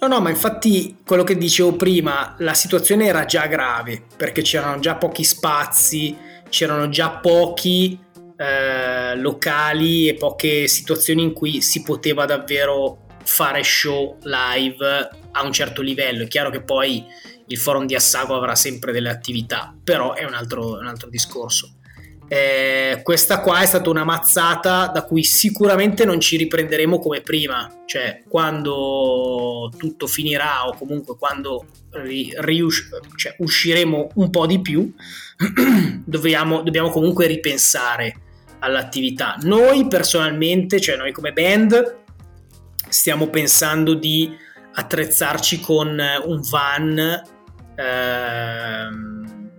[0.00, 4.80] No, no, ma infatti quello che dicevo prima, la situazione era già grave, perché c'erano
[4.80, 6.16] già pochi spazi,
[6.48, 7.98] c'erano già pochi
[8.36, 15.52] eh, locali e poche situazioni in cui si poteva davvero fare show live a un
[15.52, 16.24] certo livello.
[16.24, 17.04] È chiaro che poi
[17.46, 21.74] il forum di Assago avrà sempre delle attività, però è un altro, un altro discorso.
[22.26, 27.82] Eh, questa qua è stata una mazzata da cui sicuramente non ci riprenderemo come prima,
[27.84, 34.90] cioè quando tutto finirà o comunque quando ri- rius- cioè, usciremo un po' di più,
[36.04, 38.20] dobbiamo, dobbiamo comunque ripensare
[38.60, 39.36] all'attività.
[39.42, 41.98] Noi personalmente, cioè noi come band,
[42.88, 44.34] stiamo pensando di
[44.76, 47.22] attrezzarci con un van
[47.76, 49.50] ehm,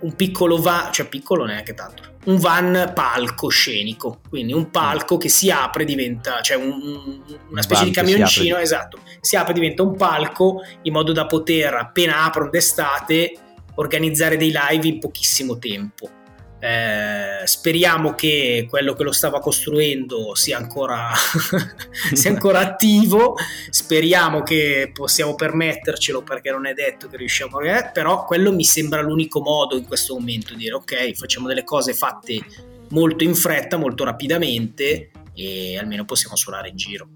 [0.00, 5.50] un piccolo van, cioè piccolo neanche tanto, un van palcoscenico, quindi un palco che si
[5.50, 10.62] apre diventa, cioè un, una specie di camioncino, si esatto, si apre diventa un palco
[10.82, 13.32] in modo da poter appena aprono d'estate
[13.76, 16.10] organizzare dei live in pochissimo tempo.
[16.58, 21.10] Eh, speriamo che quello che lo stava costruendo sia ancora,
[22.12, 23.36] sia ancora attivo.
[23.70, 27.78] Speriamo che possiamo permettercelo perché non è detto che riusciamo a.
[27.78, 31.64] Eh, però quello mi sembra l'unico modo in questo momento di dire ok, facciamo delle
[31.64, 32.40] cose fatte
[32.88, 37.08] molto in fretta, molto rapidamente e almeno possiamo suonare in giro.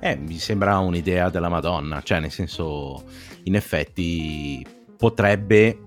[0.00, 3.04] Eh, mi sembra un'idea della Madonna, cioè nel senso,
[3.44, 4.64] in effetti
[4.96, 5.78] potrebbe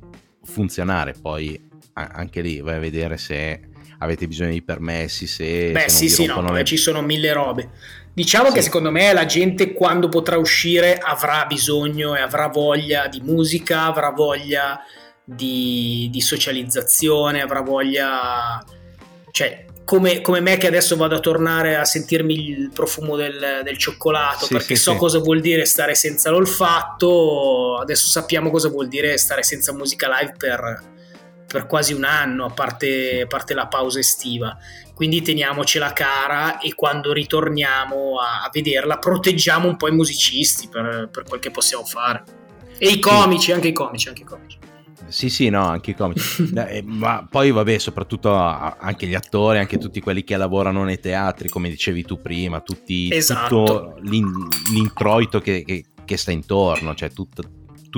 [0.43, 1.66] funzionare, poi
[2.05, 3.61] anche lì vai a vedere se
[3.99, 5.71] avete bisogno di permessi, se...
[5.71, 6.63] Beh se sì sì, no, le...
[6.63, 7.69] ci sono mille robe.
[8.13, 8.55] Diciamo sì.
[8.55, 13.83] che secondo me la gente quando potrà uscire avrà bisogno e avrà voglia di musica,
[13.83, 14.79] avrà voglia
[15.23, 18.63] di, di socializzazione, avrà voglia...
[19.31, 23.77] cioè come, come, me che adesso vado a tornare a sentirmi il profumo del, del
[23.77, 24.97] cioccolato sì, perché sì, so sì.
[24.97, 30.33] cosa vuol dire stare senza l'olfatto, adesso sappiamo cosa vuol dire stare senza musica live
[30.37, 30.95] per,
[31.47, 34.57] per quasi un anno, a parte, a parte, la pausa estiva.
[34.93, 41.09] Quindi teniamocela cara e quando ritorniamo a, a vederla proteggiamo un po' i musicisti per,
[41.11, 42.23] per quel che possiamo fare.
[42.77, 44.57] E i comici, anche i comici, anche i comici.
[45.07, 46.51] Sì, sì, no, anche i comici.
[46.55, 51.47] eh, ma poi, vabbè, soprattutto anche gli attori, anche tutti quelli che lavorano nei teatri,
[51.47, 53.63] come dicevi tu prima, tutti, esatto.
[53.63, 57.41] tutto l'in, l'introito che, che, che, sta intorno, cioè tutto,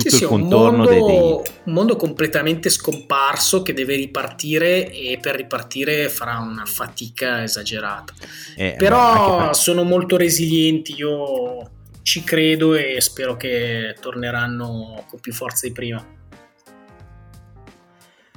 [0.02, 1.52] tutto sì, il sì, contorno un mondo, dei...
[1.64, 8.12] un mondo completamente scomparso che deve ripartire e per ripartire farà una fatica esagerata.
[8.56, 9.54] Eh, Però per...
[9.54, 11.70] sono molto resilienti, io
[12.02, 16.04] ci credo e spero che torneranno con più forza di prima.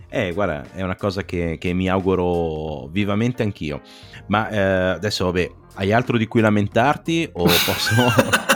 [0.10, 3.82] Eh, guarda, è una cosa che, che mi auguro vivamente anch'io.
[4.28, 8.52] Ma eh, adesso, vabbè, hai altro di cui lamentarti o posso...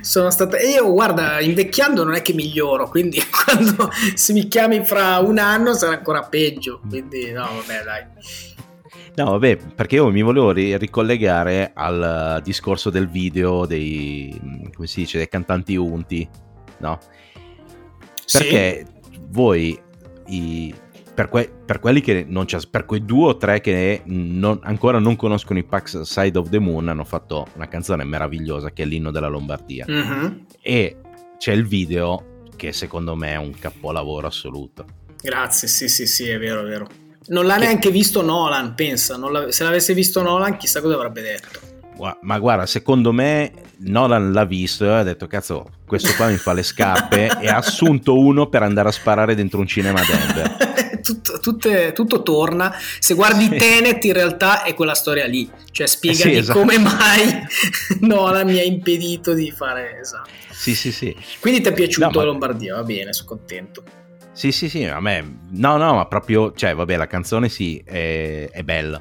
[0.00, 0.60] Sono stata...
[0.60, 5.74] Io, guarda, invecchiando non è che miglioro, quindi quando se mi chiami fra un anno
[5.74, 6.80] sarà ancora peggio.
[6.88, 8.04] Quindi, no, vabbè, dai.
[9.16, 14.36] No, vabbè, perché io mi volevo ricollegare al discorso del video dei,
[14.74, 16.28] come si dice, dei cantanti unti,
[16.78, 16.98] no?
[18.30, 19.20] Perché sì.
[19.28, 19.80] voi
[20.26, 20.74] i,
[21.14, 24.98] per, que, per, quelli che non c'è, per quei due o tre che non, ancora
[24.98, 28.86] non conoscono i Pax Side of the Moon, hanno fatto una canzone meravigliosa che è
[28.86, 29.86] l'inno della Lombardia.
[29.88, 30.32] Mm-hmm.
[30.60, 30.96] E
[31.38, 34.84] c'è il video che secondo me è un capolavoro assoluto.
[35.22, 36.86] Grazie, sì, sì, sì, è vero, è vero.
[37.26, 37.64] Non l'ha che...
[37.64, 39.18] neanche visto Nolan, pensa.
[39.48, 41.73] se l'avesse visto Nolan, chissà cosa avrebbe detto.
[42.20, 46.52] Ma guarda, secondo me Nolan l'ha visto e ha detto: Cazzo, questo qua mi fa
[46.52, 47.30] le scarpe.
[47.40, 51.00] e ha assunto uno per andare a sparare dentro un cinema a Denver.
[51.02, 52.74] tutto, tutte, tutto, torna.
[52.98, 53.56] Se guardi sì.
[53.56, 55.48] Tenet, in realtà è quella storia lì.
[55.70, 56.58] Cioè, spiegami eh sì, esatto.
[56.58, 57.46] come mai
[58.00, 60.30] Nolan mi ha impedito di fare esatto.
[60.50, 61.14] Sì, sì, sì.
[61.40, 62.24] Quindi ti è piaciuto no, ma...
[62.24, 62.74] Lombardia?
[62.76, 63.82] Va bene, sono contento.
[64.32, 65.38] Sì, sì, sì, a me.
[65.50, 66.52] No, no, ma proprio.
[66.52, 69.00] Cioè, vabbè, la canzone sì, è, è bella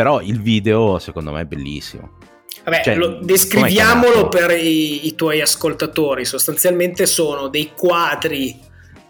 [0.00, 2.12] però il video secondo me è bellissimo.
[2.64, 6.24] Vabbè, cioè, lo, descriviamolo per i, i, tuoi ascoltatori.
[6.24, 8.58] Sostanzialmente sono dei quadri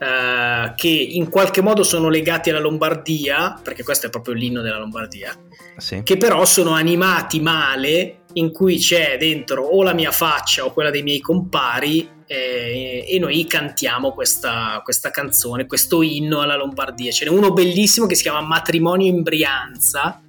[0.01, 4.79] uh, che in qualche modo sono legati alla Lombardia, perché questo è proprio l'inno della
[4.79, 5.33] Lombardia,
[5.77, 6.03] sì.
[6.03, 10.91] che però sono animati male, in cui c'è dentro o la mia faccia o quella
[10.91, 17.13] dei miei compari eh, e noi cantiamo questa, questa, canzone, questo inno alla Lombardia.
[17.13, 20.23] Ce n'è uno bellissimo che si chiama Matrimonio in Brianza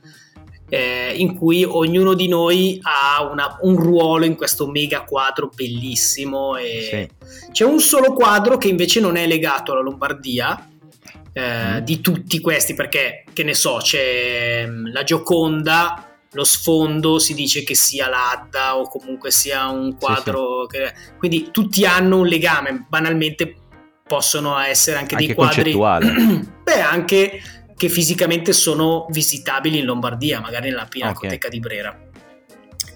[0.74, 6.56] eh, in cui ognuno di noi ha una, un ruolo in questo mega quadro bellissimo.
[6.56, 7.52] E sì.
[7.52, 10.70] C'è un solo quadro che invece non è legato alla Lombardia.
[11.34, 11.78] Eh, mm.
[11.80, 17.64] Di tutti questi, perché che ne so, c'è mm, la Gioconda, lo sfondo si dice
[17.64, 20.68] che sia l'Adda o comunque sia un quadro.
[20.70, 20.84] Sì, sì.
[20.84, 23.56] Che, quindi tutti hanno un legame, banalmente
[24.08, 26.48] possono essere anche, anche dei quadri.
[26.64, 27.42] Beh, anche
[27.82, 31.50] che fisicamente sono visitabili in Lombardia, magari nella Pinacoteca okay.
[31.50, 32.00] di Brera.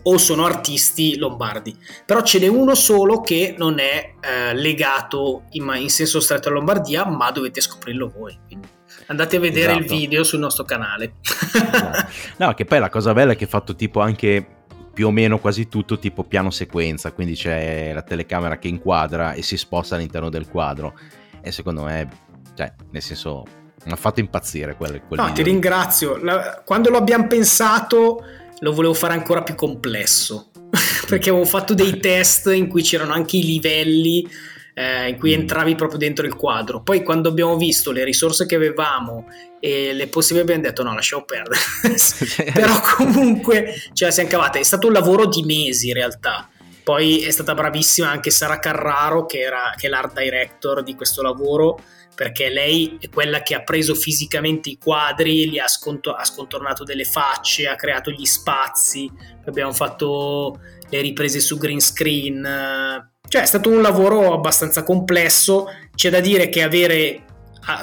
[0.04, 1.76] O sono artisti lombardi.
[2.06, 6.58] Però ce n'è uno solo che non è eh, legato in, in, senso stretto alla
[6.58, 8.38] Lombardia, ma dovete scoprirlo voi.
[8.46, 8.68] Quindi
[9.08, 9.80] andate a vedere esatto.
[9.80, 11.16] il video sul nostro canale.
[11.24, 12.12] Esatto.
[12.38, 14.46] No, che poi la cosa bella è che è fatto tipo anche
[14.94, 19.42] più o meno quasi tutto tipo piano sequenza, quindi c'è la telecamera che inquadra e
[19.42, 20.94] si sposta all'interno del quadro.
[21.42, 22.08] E secondo me,
[22.54, 25.44] cioè, nel senso, mi ha fatto impazzire quel, quel no, video.
[25.44, 26.18] ti ringrazio.
[26.18, 28.24] La, quando lo abbiamo pensato
[28.60, 30.50] lo volevo fare ancora più complesso
[31.08, 34.28] perché avevo fatto dei test in cui c'erano anche i livelli
[34.76, 35.40] eh, in cui mm.
[35.40, 36.82] entravi proprio dentro il quadro.
[36.84, 39.28] Poi quando abbiamo visto le risorse che avevamo
[39.60, 41.60] e le possibili abbiamo detto no, lasciamo perdere.
[42.54, 44.60] Però comunque ce la siamo cavata.
[44.60, 46.50] È stato un lavoro di mesi in realtà.
[46.86, 51.24] Poi è stata bravissima anche Sara Carraro, che, era, che è l'art director di questo
[51.24, 51.80] lavoro,
[52.14, 56.84] perché lei è quella che ha preso fisicamente i quadri, li ha, sconto- ha scontornato
[56.84, 59.12] delle facce, ha creato gli spazi,
[59.48, 63.10] abbiamo fatto le riprese su green screen.
[63.28, 65.68] Cioè è stato un lavoro abbastanza complesso.
[65.96, 67.24] C'è da dire che avere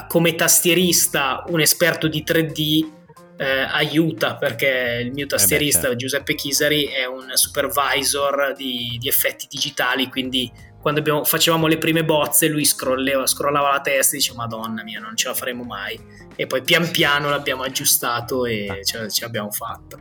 [0.07, 3.02] come tastierista un esperto di 3D
[3.43, 5.97] eh, aiuta perché il mio tastierista eh beh, certo.
[5.97, 12.05] Giuseppe Chisari è un supervisor di, di effetti digitali, quindi quando abbiamo, facevamo le prime
[12.05, 15.99] bozze lui scrollava, scrollava la testa e diceva madonna mia non ce la faremo mai
[16.37, 18.83] e poi pian piano l'abbiamo aggiustato e ah.
[18.83, 19.99] ce, ce l'abbiamo fatta.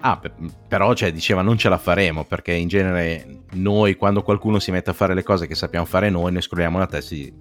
[0.00, 0.20] Ah,
[0.68, 4.90] però cioè, diceva non ce la faremo perché in genere noi quando qualcuno si mette
[4.90, 7.32] a fare le cose che sappiamo fare noi, noi scrolliamo la testa e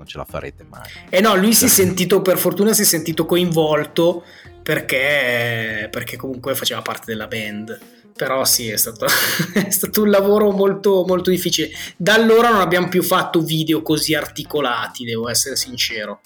[0.00, 0.88] non ce la farete mai.
[1.10, 4.24] Eh no, lui si è sentito, per fortuna si è sentito coinvolto
[4.62, 7.78] perché, perché comunque faceva parte della band.
[8.16, 9.06] Però sì, è stato,
[9.54, 11.70] è stato un lavoro molto, molto difficile.
[11.96, 16.20] Da allora non abbiamo più fatto video così articolati, devo essere sincero.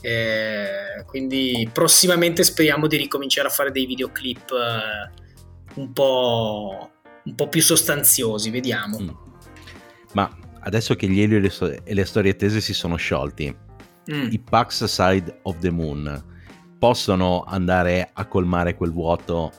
[0.00, 6.90] Eh, quindi prossimamente speriamo di ricominciare a fare dei videoclip eh, un, po',
[7.24, 8.98] un po' più sostanziosi, vediamo.
[8.98, 9.08] Mm.
[10.12, 13.54] Ma adesso che gli Elio e le storie tese si sono sciolti,
[14.12, 14.28] mm.
[14.30, 16.34] i Pax Side of the Moon
[16.78, 19.52] possono andare a colmare quel vuoto?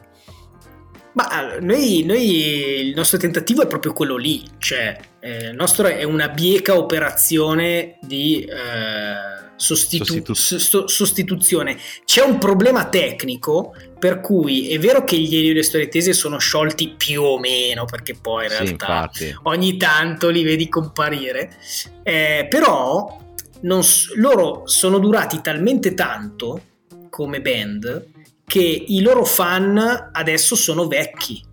[1.14, 6.04] Ma noi, noi il nostro tentativo è proprio quello lì, cioè eh, il nostro è
[6.04, 11.78] una bieca operazione di eh, sostitu- Sostitu- sostituzione.
[12.06, 16.14] C'è un problema tecnico per cui è vero che gli Elio e le storie tese
[16.14, 21.56] sono sciolti più o meno, perché poi in realtà sì, ogni tanto li vedi comparire,
[22.04, 23.26] eh, però
[23.62, 23.82] non,
[24.16, 26.62] loro sono durati talmente tanto
[27.10, 28.06] come band
[28.46, 31.44] che i loro fan adesso sono vecchi.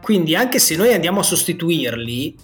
[0.00, 2.36] Quindi anche se noi andiamo a sostituirli,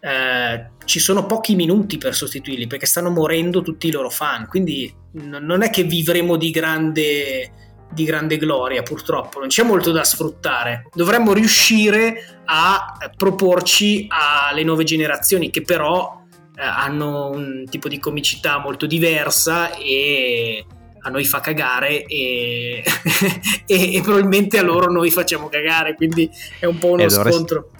[0.00, 4.48] eh, ci sono pochi minuti per sostituirli perché stanno morendo tutti i loro fan.
[4.48, 7.52] Quindi non è che vivremo di grande,
[7.92, 9.38] di grande gloria, purtroppo.
[9.38, 10.86] Non c'è molto da sfruttare.
[10.92, 16.20] Dovremmo riuscire a proporci alle nuove generazioni che però
[16.56, 20.64] eh, hanno un tipo di comicità molto diversa e
[21.04, 22.82] a noi fa cagare e,
[23.66, 26.30] e, e, probabilmente a loro noi facciamo cagare, quindi
[26.60, 27.70] è un po' uno eh, dovresti, scontro.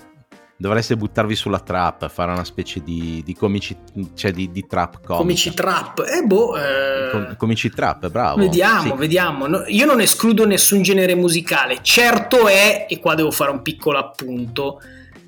[0.63, 3.77] Dovreste buttarvi sulla trap, fare una specie di, di comici,
[4.15, 5.17] cioè di, di trap comica.
[5.17, 6.57] Comici trap, eh boh...
[6.57, 7.11] Eh...
[7.11, 8.39] Com, comici trap, bravo.
[8.39, 8.97] Vediamo, sì.
[8.97, 9.49] vediamo.
[9.49, 13.99] No, io non escludo nessun genere musicale, certo è, e qua devo fare un piccolo
[13.99, 14.81] appunto,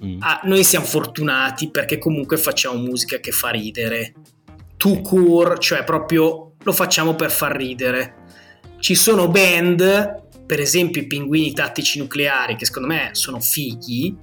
[0.04, 0.18] mm.
[0.20, 4.12] ah, noi siamo fortunati perché comunque facciamo musica che fa ridere.
[4.76, 8.18] To cure, cioè proprio lo facciamo per far ridere.
[8.78, 14.16] Ci sono band, per esempio i pinguini tattici nucleari, che secondo me sono fighi,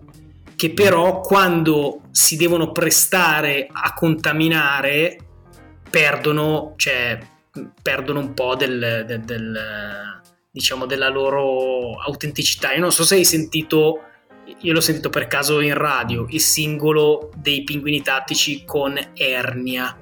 [0.61, 5.17] che però quando si devono prestare a contaminare
[5.89, 7.17] perdono, cioè,
[7.81, 12.73] perdono un po' del, del, del, diciamo, della loro autenticità.
[12.73, 14.01] Io non so se hai sentito,
[14.59, 19.97] io l'ho sentito per caso in radio, il singolo dei pinguini tattici con Ernia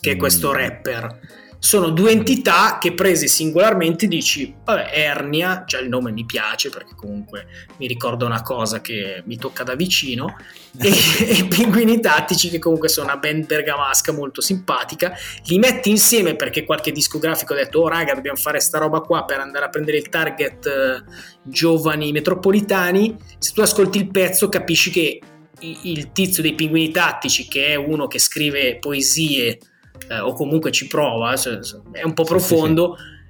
[0.00, 0.54] che è questo mm.
[0.54, 1.20] rapper.
[1.64, 6.94] Sono due entità che prese singolarmente dici, vabbè, Ernia, già il nome mi piace perché
[6.96, 7.46] comunque
[7.78, 10.38] mi ricorda una cosa che mi tocca da vicino,
[10.76, 10.90] e,
[11.24, 15.12] e Pinguini Tattici che comunque sono una band bergamasca molto simpatica,
[15.44, 19.24] li metti insieme perché qualche discografico ha detto, oh raga, dobbiamo fare sta roba qua
[19.24, 21.04] per andare a prendere il target eh,
[21.44, 25.20] giovani metropolitani, se tu ascolti il pezzo capisci che
[25.60, 29.60] il tizio dei pinguini tattici, che è uno che scrive poesie
[30.08, 31.58] eh, o comunque ci prova, cioè,
[31.92, 32.96] è un po' profondo.
[32.96, 33.20] Sì, sì,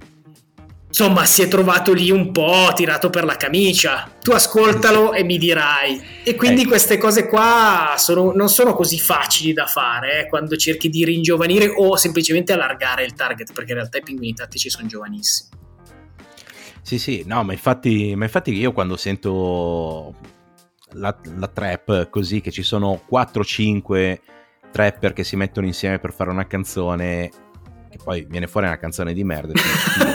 [0.93, 4.12] Insomma, si è trovato lì un po' tirato per la camicia.
[4.20, 5.99] Tu ascoltalo e mi dirai.
[6.23, 6.66] E quindi eh.
[6.66, 11.66] queste cose qua sono, non sono così facili da fare eh, quando cerchi di ringiovanire
[11.66, 15.49] o semplicemente allargare il target, perché in realtà i pinguini tattici sono giovanissimi.
[16.83, 20.14] Sì, sì, no, ma infatti, ma infatti io quando sento
[20.91, 24.18] la, la trap così, che ci sono 4-5
[24.73, 27.31] trapper che si mettono insieme per fare una canzone
[27.93, 29.53] che poi viene fuori una canzone di merda.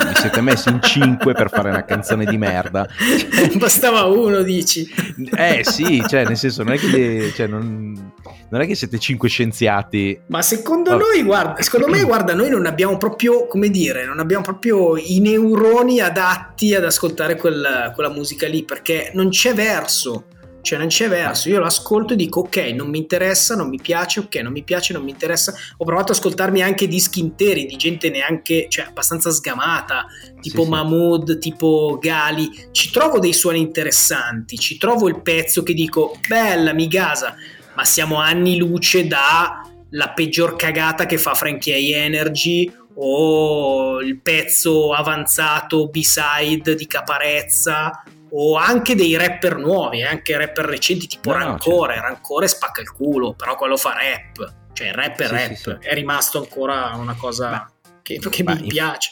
[0.08, 2.88] Vi siete messi in cinque per fare una canzone di merda.
[3.56, 4.90] Bastava uno, dici.
[5.36, 8.14] Eh sì, cioè nel senso non è che, cioè, non,
[8.50, 10.20] non è che siete cinque scienziati.
[10.28, 10.98] Ma secondo oh.
[10.98, 15.20] noi, guarda, secondo me, guarda, noi non abbiamo proprio, come dire, non abbiamo proprio i
[15.20, 20.26] neuroni adatti ad ascoltare quella, quella musica lì, perché non c'è verso
[20.68, 23.80] Cioè non c'è verso, io lo ascolto e dico ok, non mi interessa, non mi
[23.82, 25.54] piace, ok, non mi piace, non mi interessa.
[25.78, 30.08] Ho provato ad ascoltarmi anche dischi interi di gente neanche, cioè abbastanza sgamata,
[30.42, 31.38] tipo sì, Mahmood, sì.
[31.40, 32.68] tipo Gali.
[32.72, 37.34] Ci trovo dei suoni interessanti, ci trovo il pezzo che dico bella, mi gasa,
[37.74, 45.88] ma siamo anni luce dalla peggior cagata che fa Frankie Energy o il pezzo avanzato
[45.88, 52.08] B-side di Caparezza o anche dei rapper nuovi, anche rapper recenti tipo no, Rancore, certo.
[52.08, 55.78] Rancore spacca il culo, però quello fa rap, cioè rap è sì, rap, sì, sì.
[55.80, 57.72] è rimasto ancora una cosa ma,
[58.02, 59.12] che, che ma mi inf- piace.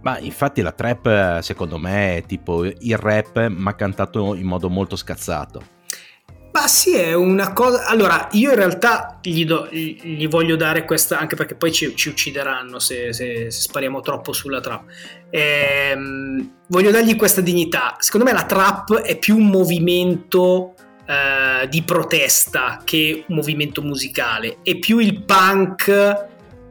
[0.00, 4.96] Ma infatti la trap secondo me è tipo il rap ma cantato in modo molto
[4.96, 5.76] scazzato.
[6.60, 7.86] Ma sì, è una cosa.
[7.86, 12.08] Allora, io in realtà gli, do, gli voglio dare questa, anche perché poi ci, ci
[12.08, 14.82] uccideranno se, se, se, spariamo troppo sulla trap.
[15.30, 17.94] Ehm, voglio dargli questa dignità.
[18.00, 20.74] Secondo me la trap è più un movimento
[21.06, 24.56] eh, di protesta che un movimento musicale.
[24.64, 25.88] È più il punk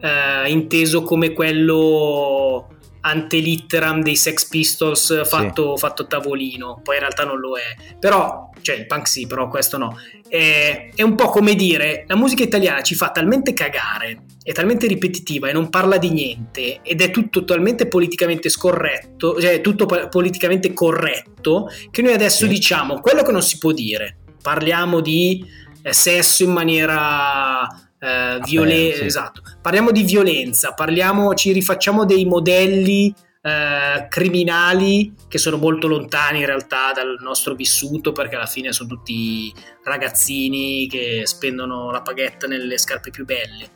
[0.02, 5.82] eh, inteso come quello antelitteram dei Sex Pistols fatto, sì.
[5.82, 9.78] fatto, tavolino, poi in realtà non lo è, però, cioè il punk sì, però questo
[9.78, 9.98] no.
[10.28, 14.88] È, è, un po' come dire, la musica italiana ci fa talmente cagare, è talmente
[14.88, 20.74] ripetitiva e non parla di niente ed è tutto talmente politicamente scorretto, cioè tutto politicamente
[20.74, 22.50] corretto, che noi adesso sì.
[22.50, 24.18] diciamo quello che non si può dire.
[24.42, 25.46] Parliamo di
[25.82, 29.06] eh, sesso in maniera eh, violenza, sì.
[29.06, 29.42] esatto.
[29.62, 36.46] Parliamo di violenza, parliamo, ci rifacciamo dei modelli eh, criminali che sono molto lontani in
[36.46, 42.78] realtà dal nostro vissuto perché alla fine sono tutti ragazzini che spendono la paghetta nelle
[42.78, 43.76] scarpe più belle.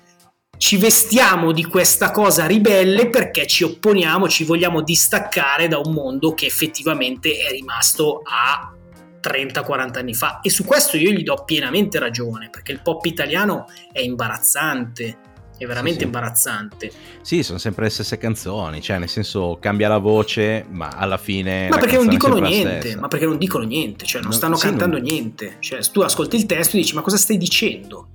[0.58, 6.36] Ci vestiamo di questa cosa ribelle perché ci opponiamo, ci vogliamo distaccare da un mondo
[6.36, 8.76] che effettivamente è rimasto a
[9.22, 13.68] 30-40 anni fa e su questo io gli do pienamente ragione perché il pop italiano
[13.92, 15.30] è imbarazzante
[15.64, 16.06] è veramente sì, sì.
[16.06, 16.92] imbarazzante.
[17.22, 21.70] Sì, sono sempre le stesse canzoni, cioè nel senso cambia la voce, ma alla fine...
[21.70, 24.66] Ma perché non dicono niente, ma perché non dicono niente, cioè non no, stanno sì,
[24.66, 25.06] cantando non...
[25.06, 25.58] niente.
[25.60, 28.10] Cioè tu ascolti il testo e dici ma cosa stai dicendo?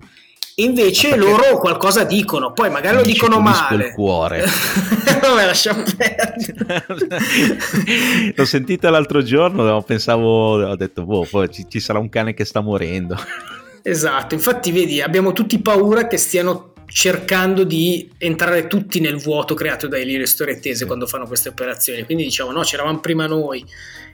[0.59, 3.89] Invece loro qualcosa dicono, poi magari lo dicono male.
[3.89, 4.43] il cuore.
[5.21, 6.87] Vabbè, lasciamo perdere.
[8.35, 12.45] L'ho sentita l'altro giorno, pensavo, ho detto, boh, poi ci, ci sarà un cane che
[12.45, 13.17] sta morendo.
[13.87, 19.87] Esatto, infatti vedi, abbiamo tutti paura che stiano cercando di entrare tutti nel vuoto creato
[19.87, 22.03] dai Lirio Storettese quando fanno queste operazioni.
[22.03, 23.65] Quindi diciamo, no, c'eravamo prima noi.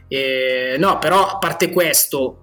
[0.09, 2.43] Eh, no, però a parte questo,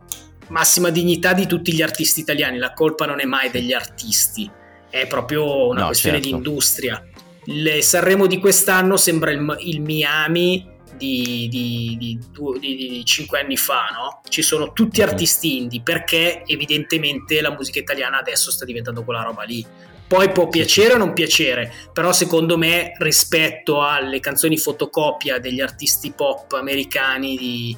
[0.50, 4.50] massima dignità di tutti gli artisti italiani, la colpa non è mai degli artisti,
[4.90, 6.30] è proprio una no, questione certo.
[6.30, 7.04] di industria.
[7.46, 12.20] Il Sanremo di quest'anno sembra il, il Miami di, di, di,
[12.60, 14.22] di, cinque anni fa, no?
[14.28, 19.44] Ci sono tutti artisti indie perché evidentemente la musica italiana adesso sta diventando quella roba
[19.44, 19.66] lì.
[20.08, 26.12] Poi può piacere o non piacere, però secondo me rispetto alle canzoni fotocopia degli artisti
[26.12, 27.78] pop americani di,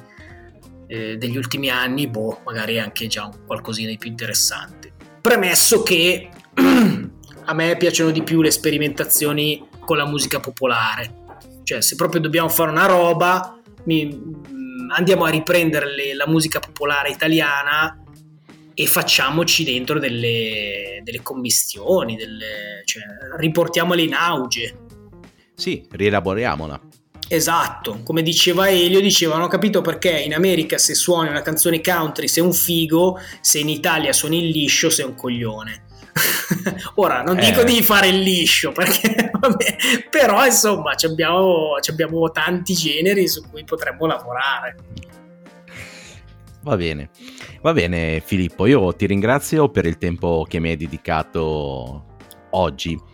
[0.92, 4.92] eh, degli ultimi anni, boh, magari anche già un qualcosina di più interessante.
[5.22, 6.28] Premesso che
[7.44, 11.20] a me piacciono di più le sperimentazioni con la musica popolare,
[11.62, 16.60] cioè se proprio dobbiamo fare una roba, mi, mm, andiamo a riprendere le, la musica
[16.60, 17.98] popolare italiana
[18.74, 23.02] e facciamoci dentro delle, delle commistioni, delle, cioè,
[23.38, 24.76] riportiamola in auge.
[25.54, 26.91] Sì, rielaboriamola.
[27.34, 31.80] Esatto, come diceva Elio, diceva non ho capito perché in America se suoni una canzone
[31.80, 35.84] country sei un figo, se in Italia suoni il liscio sei un coglione.
[36.96, 37.46] Ora, non eh.
[37.46, 39.76] dico di fare il liscio, perché, vabbè,
[40.10, 44.76] però insomma abbiamo, abbiamo tanti generi su cui potremmo lavorare.
[46.60, 47.08] Va bene,
[47.62, 52.04] va bene Filippo, io ti ringrazio per il tempo che mi hai dedicato
[52.50, 53.10] oggi.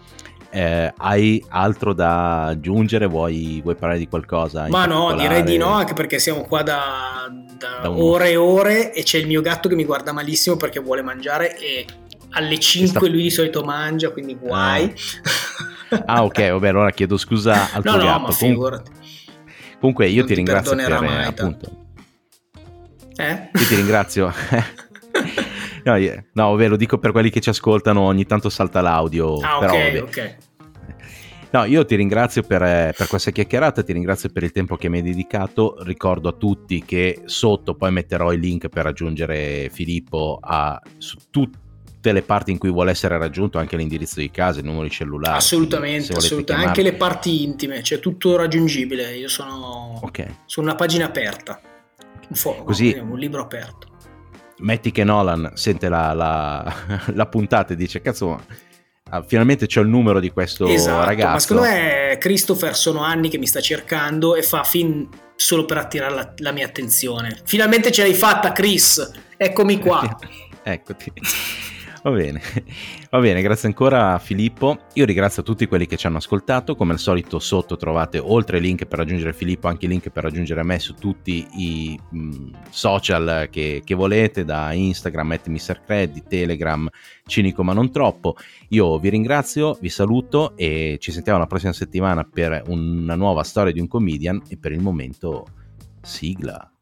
[0.51, 3.07] Eh, hai altro da aggiungere?
[3.07, 4.66] Vuoi, vuoi parlare di qualcosa?
[4.69, 8.93] Ma no, direi di no, anche perché siamo qua da, da, da ore e ore
[8.93, 11.85] e c'è il mio gatto che mi guarda malissimo perché vuole mangiare e
[12.31, 13.09] alle 5 sta...
[13.09, 14.93] lui di solito mangia, quindi guai.
[15.91, 18.20] Ah, ah ok, vabbè, allora chiedo scusa al no, tuo no, gatto.
[18.23, 18.91] Ma figurati.
[19.81, 21.70] Comunque io ti, ti ringrazio per mai, appunto.
[23.16, 23.51] Eh?
[23.53, 24.33] Io ti ringrazio.
[25.85, 29.39] No, no, ve lo dico per quelli che ci ascoltano, ogni tanto salta l'audio.
[29.39, 30.37] Ah, però, ok, ok.
[31.51, 34.99] No, io ti ringrazio per, per, questa chiacchierata, ti ringrazio per il tempo che mi
[34.99, 35.77] hai dedicato.
[35.81, 42.13] Ricordo a tutti che sotto poi metterò il link per raggiungere Filippo a, su tutte
[42.13, 45.39] le parti in cui vuole essere raggiunto, anche l'indirizzo di casa, il numero di cellulare.
[45.39, 46.69] Assolutamente, assolutamente.
[46.69, 49.17] anche le parti intime, cioè tutto raggiungibile.
[49.17, 50.41] Io sono okay.
[50.45, 51.59] su una pagina aperta,
[52.29, 53.88] un, fo- Così, un libro aperto.
[54.59, 56.74] Metti che Nolan sente la, la,
[57.14, 58.40] la puntata e dice cazzo
[59.10, 63.28] ah, finalmente c'ho il numero di questo esatto, ragazzo ma secondo me Christopher sono anni
[63.28, 67.40] che mi sta cercando e fa fin solo per attirare la, la mia attenzione.
[67.44, 70.18] Finalmente ce l'hai fatta Chris eccomi qua
[70.62, 71.12] eccoti
[72.09, 72.40] Va bene,
[73.10, 74.78] va bene, grazie ancora a Filippo.
[74.94, 76.74] Io ringrazio tutti quelli che ci hanno ascoltato.
[76.74, 80.22] Come al solito, sotto trovate oltre il link per raggiungere Filippo, anche il link per
[80.22, 86.89] raggiungere me su tutti i mh, social che, che, volete, da Instagram, at MrCred, Telegram,
[87.26, 88.36] Cinico ma non troppo.
[88.68, 93.72] Io vi ringrazio, vi saluto e ci sentiamo la prossima settimana per una nuova storia
[93.72, 94.40] di un comedian.
[94.48, 95.44] E per il momento,
[96.01, 96.72] sigla.